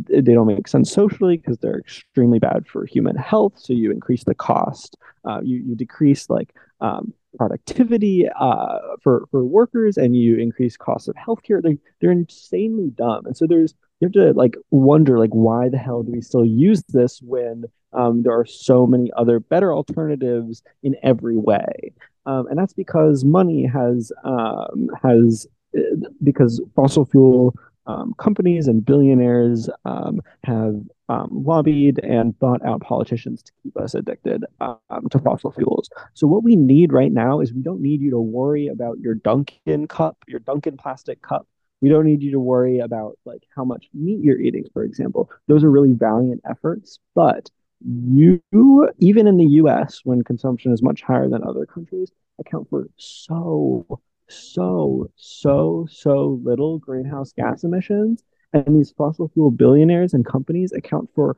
[0.09, 3.53] they don't make sense socially because they're extremely bad for human health.
[3.57, 4.97] So you increase the cost.
[5.25, 11.07] Uh, you you decrease like um, productivity uh, for for workers, and you increase costs
[11.07, 11.61] of healthcare.
[11.61, 13.25] They they're insanely dumb.
[13.25, 16.45] And so there's you have to like wonder like why the hell do we still
[16.45, 21.93] use this when um, there are so many other better alternatives in every way.
[22.25, 27.55] Um, and that's because money has um, has uh, because fossil fuel
[27.87, 30.75] um, companies and billionaires um, have
[31.09, 35.89] um, lobbied and bought out politicians to keep us addicted um, to fossil fuels.
[36.13, 39.15] So what we need right now is we don't need you to worry about your
[39.15, 41.47] Dunkin' cup, your Dunkin' plastic cup.
[41.79, 45.29] We don't need you to worry about like how much meat you're eating, for example.
[45.47, 47.49] Those are really valiant efforts, but
[47.85, 48.41] you
[48.97, 53.99] even in the US when consumption is much higher than other countries account for so
[54.29, 58.23] so, so, so little greenhouse gas emissions.
[58.53, 61.35] And these fossil fuel billionaires and companies account for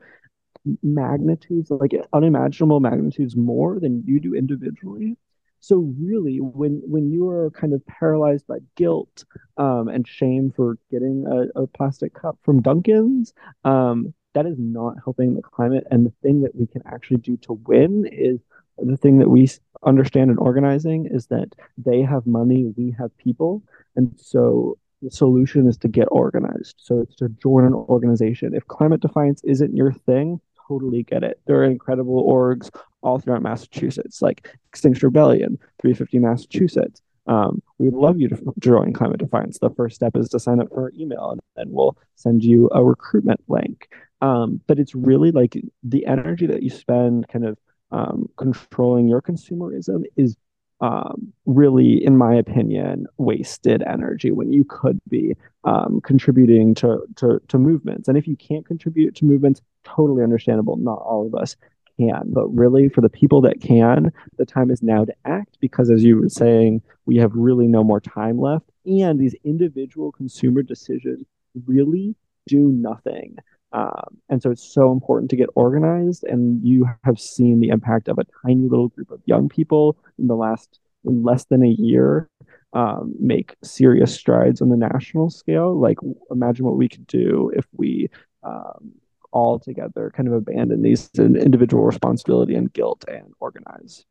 [0.82, 5.16] magnitudes, like unimaginable magnitudes more than you do individually.
[5.60, 9.24] So really, when when you are kind of paralyzed by guilt
[9.58, 13.34] um, and shame for getting a, a plastic cup from Dunkin's,
[13.64, 15.86] um, that is not helping the climate.
[15.90, 18.40] And the thing that we can actually do to win is
[18.78, 19.48] the thing that we
[19.84, 23.62] understand in organizing is that they have money, we have people.
[23.96, 26.74] And so the solution is to get organized.
[26.78, 28.54] So it's to join an organization.
[28.54, 31.40] If climate defiance isn't your thing, totally get it.
[31.46, 32.70] There are incredible orgs
[33.02, 37.02] all throughout Massachusetts, like Extinction Rebellion, 350 Massachusetts.
[37.26, 39.58] Um, we would love you to join Climate Defiance.
[39.58, 42.68] The first step is to sign up for our email, and then we'll send you
[42.72, 43.88] a recruitment link.
[44.20, 47.56] Um, but it's really like the energy that you spend kind of
[47.92, 50.36] um, controlling your consumerism is
[50.80, 55.34] um, really, in my opinion, wasted energy when you could be
[55.64, 58.08] um, contributing to, to, to movements.
[58.08, 60.76] And if you can't contribute to movements, totally understandable.
[60.76, 61.56] Not all of us
[61.98, 65.90] can, but really for the people that can, the time is now to act because,
[65.90, 68.64] as you were saying, we have really no more time left.
[68.86, 71.26] And these individual consumer decisions
[71.66, 72.16] really
[72.46, 73.36] do nothing.
[73.72, 76.24] Um, and so it's so important to get organized.
[76.24, 80.26] And you have seen the impact of a tiny little group of young people in
[80.26, 82.28] the last in less than a year
[82.72, 85.78] um, make serious strides on the national scale.
[85.78, 85.98] Like,
[86.30, 88.10] imagine what we could do if we
[88.42, 88.92] um,
[89.32, 94.04] all together kind of abandon these individual responsibility and guilt and organize.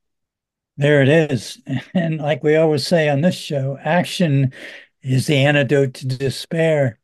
[0.77, 1.61] There it is.
[1.93, 4.53] And like we always say on this show, action
[5.01, 6.97] is the antidote to despair.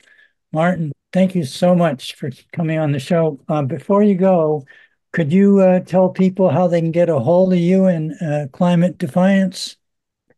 [0.51, 3.39] Martin, thank you so much for coming on the show.
[3.47, 4.65] Uh, before you go,
[5.13, 8.47] could you uh, tell people how they can get a hold of you and uh,
[8.51, 9.77] Climate Defiance?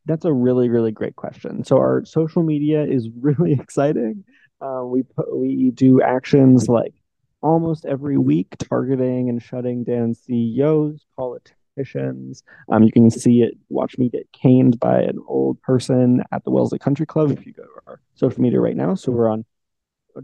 [0.05, 1.63] That's a really, really great question.
[1.63, 4.23] So our social media is really exciting.
[4.61, 5.03] Uh, we
[5.33, 6.93] we do actions like
[7.41, 12.43] almost every week, targeting and shutting down CEOs, politicians.
[12.71, 13.57] Um, you can see it.
[13.69, 17.31] Watch me get caned by an old person at the Wellesley Country Club.
[17.31, 19.43] If you go to our social media right now, so we're on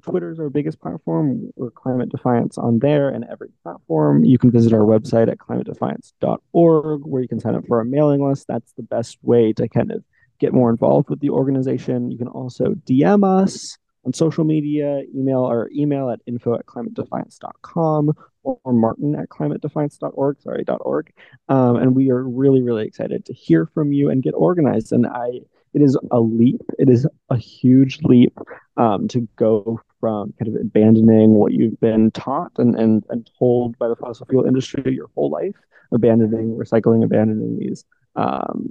[0.02, 1.52] Twitter is our biggest platform.
[1.56, 4.24] We're Climate Defiance on there and every platform.
[4.24, 8.28] You can visit our website at climatedefiance.org where you can sign up for our mailing
[8.28, 8.48] list.
[8.48, 10.04] That's the best way to kind of
[10.40, 12.12] get more involved with the organization.
[12.12, 18.12] You can also DM us on social media, email our email at info at climatedefiance.com
[18.44, 21.12] or, or martin at climatedefiance.org, sorry, .org.
[21.50, 24.92] Um, and we are really, really excited to hear from you and get organized.
[24.92, 25.42] And I,
[25.74, 26.62] it is a leap.
[26.78, 28.38] It is a huge leap
[28.78, 33.78] um, to go from kind of abandoning what you've been taught and, and, and told
[33.80, 35.56] by the fossil fuel industry your whole life,
[35.92, 38.70] abandoning recycling, abandoning these um,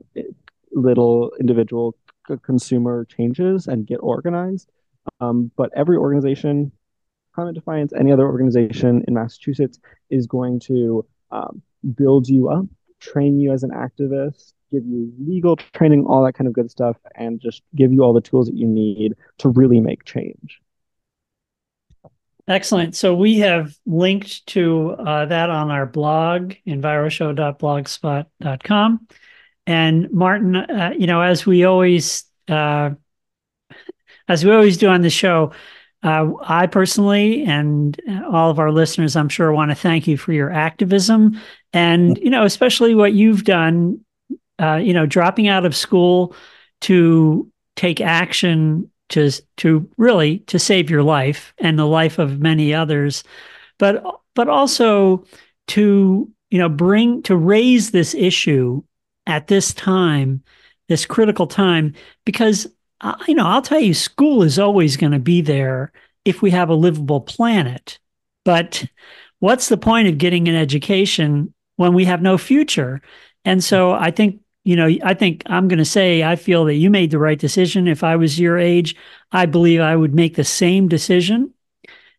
[0.72, 1.96] little individual
[2.42, 4.70] consumer changes and get organized
[5.20, 6.72] um, but every organization,
[7.34, 9.78] Climate Defiance, any other organization in Massachusetts,
[10.10, 11.62] is going to um,
[11.94, 12.66] build you up,
[13.00, 16.96] train you as an activist, give you legal training, all that kind of good stuff,
[17.14, 20.60] and just give you all the tools that you need to really make change.
[22.48, 22.96] Excellent.
[22.96, 29.06] So we have linked to uh, that on our blog, enviroshow.blogspot.com.
[29.66, 32.90] And Martin, uh, you know, as we always uh,
[34.28, 35.52] as we always do on the show,
[36.02, 37.96] uh, I personally and
[38.28, 41.40] all of our listeners, I'm sure, want to thank you for your activism
[41.72, 44.00] and you know, especially what you've done.
[44.62, 46.34] Uh, you know, dropping out of school
[46.82, 52.72] to take action to to really to save your life and the life of many
[52.72, 53.24] others,
[53.78, 54.04] but
[54.34, 55.24] but also
[55.66, 58.82] to you know bring to raise this issue
[59.26, 60.42] at this time,
[60.88, 61.94] this critical time,
[62.24, 62.68] because
[63.26, 65.92] you know, I'll tell you, school is always going to be there
[66.24, 67.98] if we have a livable planet.
[68.44, 68.84] But
[69.40, 73.02] what's the point of getting an education when we have no future?
[73.44, 76.74] And so I think, you know, I think I'm going to say I feel that
[76.74, 77.88] you made the right decision.
[77.88, 78.94] If I was your age,
[79.32, 81.52] I believe I would make the same decision.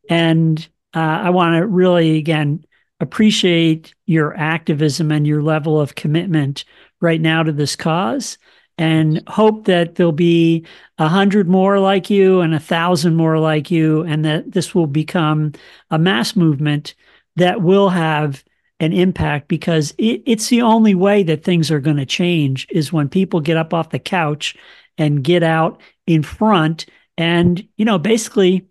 [0.09, 2.65] And uh, I want to really, again,
[2.99, 6.65] appreciate your activism and your level of commitment
[6.99, 8.37] right now to this cause
[8.77, 10.65] and hope that there'll be
[10.97, 14.87] a hundred more like you and a thousand more like you, and that this will
[14.87, 15.51] become
[15.91, 16.95] a mass movement
[17.35, 18.43] that will have
[18.79, 22.91] an impact because it, it's the only way that things are going to change is
[22.91, 24.55] when people get up off the couch
[24.97, 26.85] and get out in front
[27.17, 28.67] and you know basically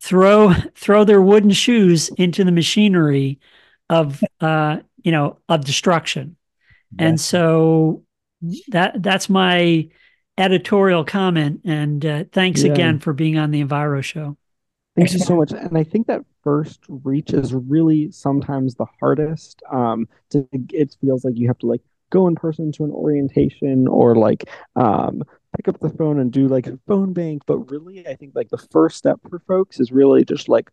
[0.00, 3.38] throw throw their wooden shoes into the machinery
[3.90, 6.36] of uh you know of destruction
[6.98, 8.04] and so
[8.68, 9.88] that that's my
[10.38, 11.60] editorial comment.
[11.64, 12.72] And uh, thanks Yeah.
[12.72, 14.36] again for being on the Enviro Show.
[14.96, 15.52] Thank you so much.
[15.52, 19.62] And I think that first reach is really sometimes the hardest.
[19.70, 23.88] Um, to, it feels like you have to like go in person to an orientation
[23.88, 24.44] or like
[24.76, 25.22] um,
[25.56, 27.42] pick up the phone and do like a phone bank.
[27.46, 30.70] But really, I think like the first step for folks is really just like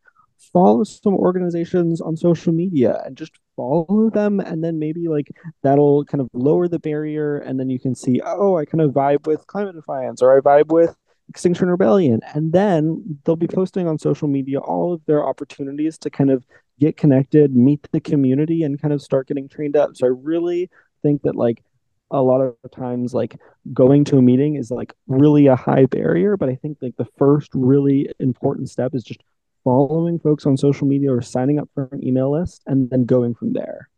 [0.54, 5.30] follow some organizations on social media and just follow them and then maybe like
[5.64, 8.92] that'll kind of lower the barrier and then you can see oh i kind of
[8.92, 10.96] vibe with climate defiance or i vibe with
[11.30, 16.10] extinction rebellion and then they'll be posting on social media all of their opportunities to
[16.10, 16.46] kind of
[16.80, 20.70] get connected meet the community and kind of start getting trained up so i really
[21.02, 21.64] think that like
[22.12, 23.40] a lot of times like
[23.72, 27.08] going to a meeting is like really a high barrier but i think like the
[27.18, 29.22] first really important step is just
[29.64, 33.36] following folks on social media or signing up for an email list and then going
[33.36, 33.90] from there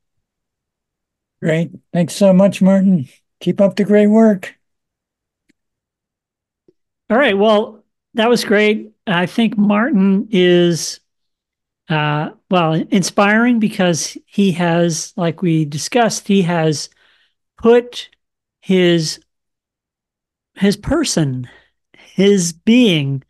[1.42, 1.72] Great.
[1.92, 3.10] Thanks so much, Martin.
[3.40, 4.61] Keep up the great work.
[7.12, 7.38] All right.
[7.38, 7.84] Well,
[8.14, 8.93] that was great.
[9.05, 11.01] I think Martin is,
[11.89, 16.89] uh, well, inspiring because he has, like we discussed, he has
[17.57, 18.09] put
[18.62, 19.20] his
[20.55, 21.49] his person,
[21.97, 23.24] his being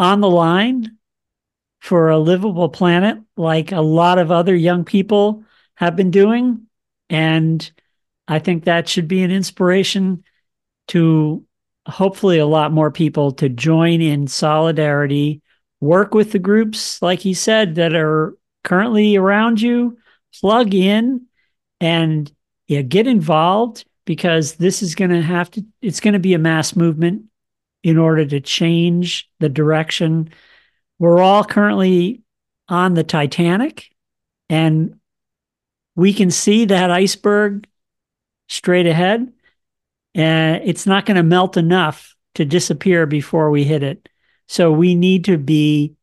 [0.00, 0.96] on the line
[1.80, 5.44] for a livable planet, like a lot of other young people
[5.76, 6.66] have been doing.
[7.08, 7.70] And
[8.26, 10.24] I think that should be an inspiration
[10.88, 11.44] to
[11.86, 15.42] hopefully a lot more people to join in solidarity,
[15.80, 19.98] work with the groups, like he said, that are currently around you,
[20.40, 21.26] plug in
[21.80, 22.32] and
[22.68, 26.38] yeah, get involved because this is going to have to, it's going to be a
[26.38, 27.24] mass movement
[27.82, 30.30] in order to change the direction
[30.98, 32.22] we're all currently
[32.68, 33.90] on the Titanic
[34.48, 35.00] and
[35.96, 37.66] we can see that iceberg
[38.48, 39.32] straight ahead.
[40.14, 44.08] And it's not going to melt enough to disappear before we hit it.
[44.48, 45.96] So we need to be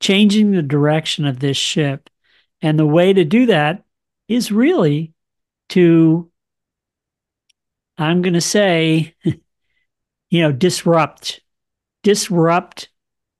[0.00, 2.08] changing the direction of this ship.
[2.62, 3.84] And the way to do that
[4.28, 5.12] is really
[5.70, 6.30] to,
[7.98, 11.40] I'm going to say, you know, disrupt,
[12.02, 12.88] disrupt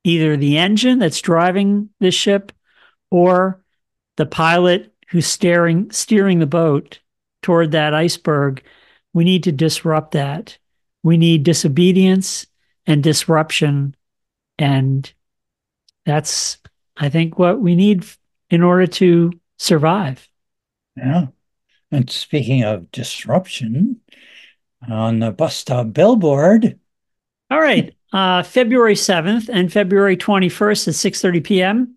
[0.05, 2.53] either the engine that's driving the ship
[3.11, 3.63] or
[4.17, 7.01] the pilot who's steering steering the boat
[7.43, 8.63] toward that iceberg.
[9.17, 10.59] We need to disrupt that.
[11.03, 12.47] We need disobedience
[12.87, 13.97] and disruption.
[14.59, 15.11] And
[16.05, 16.59] that's,
[16.99, 18.05] I think, what we need
[18.51, 20.29] in order to survive.
[20.99, 21.29] Yeah.
[21.91, 24.03] And speaking of disruption,
[24.87, 26.79] on the bus stop billboard.
[27.51, 27.95] All right.
[28.13, 31.97] Uh, February 7th and February 21st at 6.30 p.m.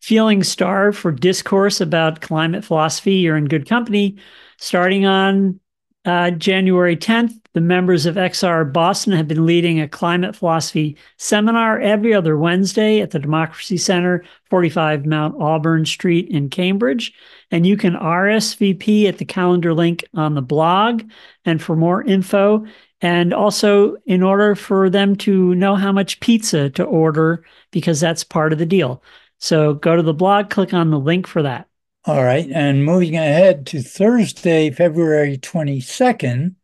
[0.00, 3.14] Feeling starved for discourse about climate philosophy.
[3.14, 4.16] You're in good company.
[4.56, 5.60] Starting on
[6.04, 11.80] uh, January 10th, the members of XR Boston have been leading a climate philosophy seminar
[11.80, 17.12] every other Wednesday at the Democracy Center, 45 Mount Auburn Street in Cambridge.
[17.50, 21.02] And you can RSVP at the calendar link on the blog.
[21.44, 22.64] And for more info,
[23.00, 28.24] and also in order for them to know how much pizza to order, because that's
[28.24, 29.02] part of the deal.
[29.38, 31.67] So go to the blog, click on the link for that.
[32.08, 32.48] All right.
[32.50, 36.54] And moving ahead to Thursday, February 22nd,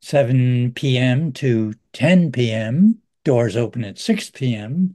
[0.00, 1.32] 7 p.m.
[1.32, 2.98] to 10 p.m.
[3.22, 4.94] Doors open at 6 p.m.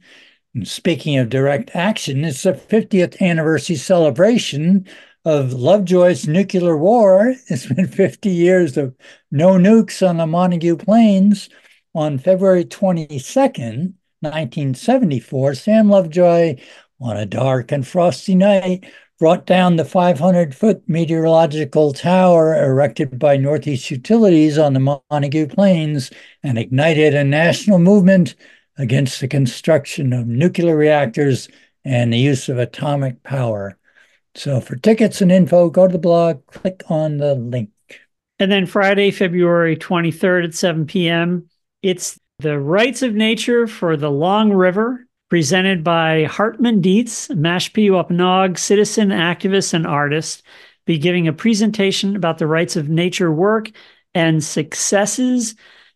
[0.55, 4.87] And speaking of direct action, it's the 50th anniversary celebration
[5.23, 7.35] of Lovejoy's nuclear war.
[7.49, 8.95] It's been 50 years of
[9.29, 11.47] no nukes on the Montague Plains.
[11.93, 16.55] On February 22nd, 1974, Sam Lovejoy,
[16.99, 18.85] on a dark and frosty night,
[19.19, 26.11] brought down the 500 foot meteorological tower erected by Northeast Utilities on the Montague Plains
[26.43, 28.35] and ignited a national movement
[28.77, 31.47] against the construction of nuclear reactors
[31.85, 33.77] and the use of atomic power.
[34.33, 37.69] So for tickets and info, go to the blog, click on the link.
[38.37, 41.49] And then Friday, February 23rd at 7 p.m.,
[41.81, 48.57] it's the Rights of Nature for the Long River, presented by Hartman Deetz, Mashpee Wampanoag
[48.57, 50.43] citizen, activist, and artist,
[50.85, 53.69] be giving a presentation about the rights of nature work
[54.13, 55.55] and successes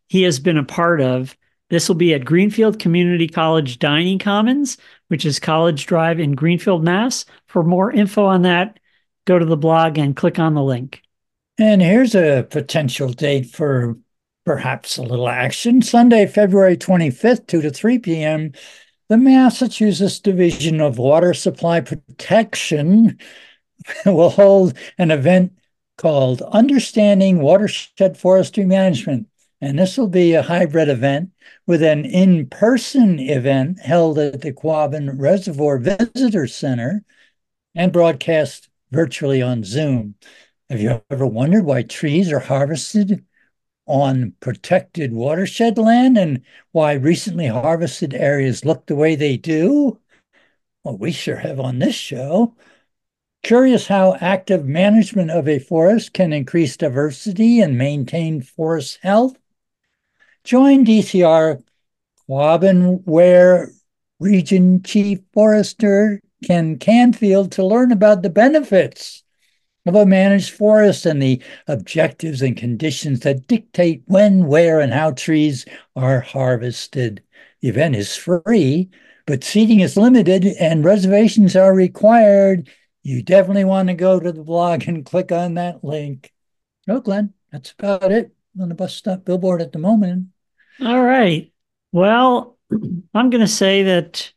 [0.09, 1.37] he has been a part of.
[1.69, 4.77] This will be at Greenfield Community College Dining Commons,
[5.07, 7.23] which is College Drive in Greenfield, Mass.
[7.47, 8.77] For more info on that,
[9.23, 11.01] go to the blog and click on the link.
[11.57, 13.95] And here's a potential date for
[14.45, 15.81] perhaps a little action.
[15.81, 18.51] Sunday, February 25th, 2 to 3 p.m.,
[19.09, 23.17] the Massachusetts Division of Water Supply Protection
[24.05, 25.53] will hold an event
[25.97, 29.27] called Understanding Watershed Forestry Management.
[29.61, 31.31] And this will be a hybrid event
[31.65, 37.03] with an in person event held at the Quabbin Reservoir Visitor Center
[37.75, 40.15] and broadcast virtually on Zoom.
[40.69, 43.25] Have you ever wondered why trees are harvested
[43.89, 49.99] on protected watershed land and why recently harvested areas look the way they do?
[50.83, 52.55] Well, we sure have on this show.
[53.41, 59.37] Curious how active management of a forest can increase diversity and maintain forest health?
[60.43, 61.63] Join DCR
[62.29, 63.71] Quabbin Ware
[64.19, 69.23] Region Chief Forester Ken Canfield to learn about the benefits
[69.89, 75.11] of a managed forest and the objectives and conditions that dictate when, where, and how
[75.11, 75.65] trees
[75.95, 77.23] are harvested.
[77.61, 78.89] The event is free,
[79.25, 82.69] but seating is limited and reservations are required.
[83.03, 86.31] You definitely want to go to the blog and click on that link.
[86.87, 90.27] Oh, Glenn, that's about it on the bus stop billboard at the moment.
[90.81, 91.51] All right.
[91.91, 92.57] Well,
[93.13, 94.31] I'm going to say that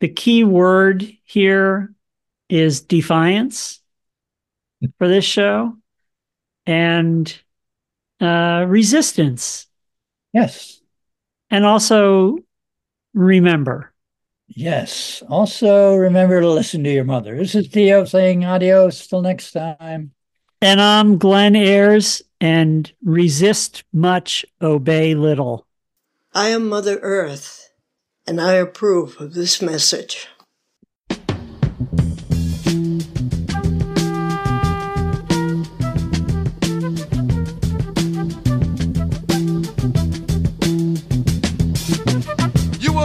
[0.00, 1.94] the key word here
[2.48, 3.81] is defiance
[4.98, 5.76] for this show
[6.66, 7.34] and
[8.20, 9.66] uh, resistance.
[10.32, 10.80] Yes.
[11.50, 12.38] And also
[13.14, 13.92] remember.
[14.48, 15.22] Yes.
[15.28, 17.36] Also, remember to listen to your mother.
[17.36, 19.06] This is Theo saying adios.
[19.06, 20.12] Till next time.
[20.60, 25.66] And I'm Glenn Ayers, and resist much, obey little.
[26.32, 27.70] I am Mother Earth,
[28.28, 30.28] and I approve of this message.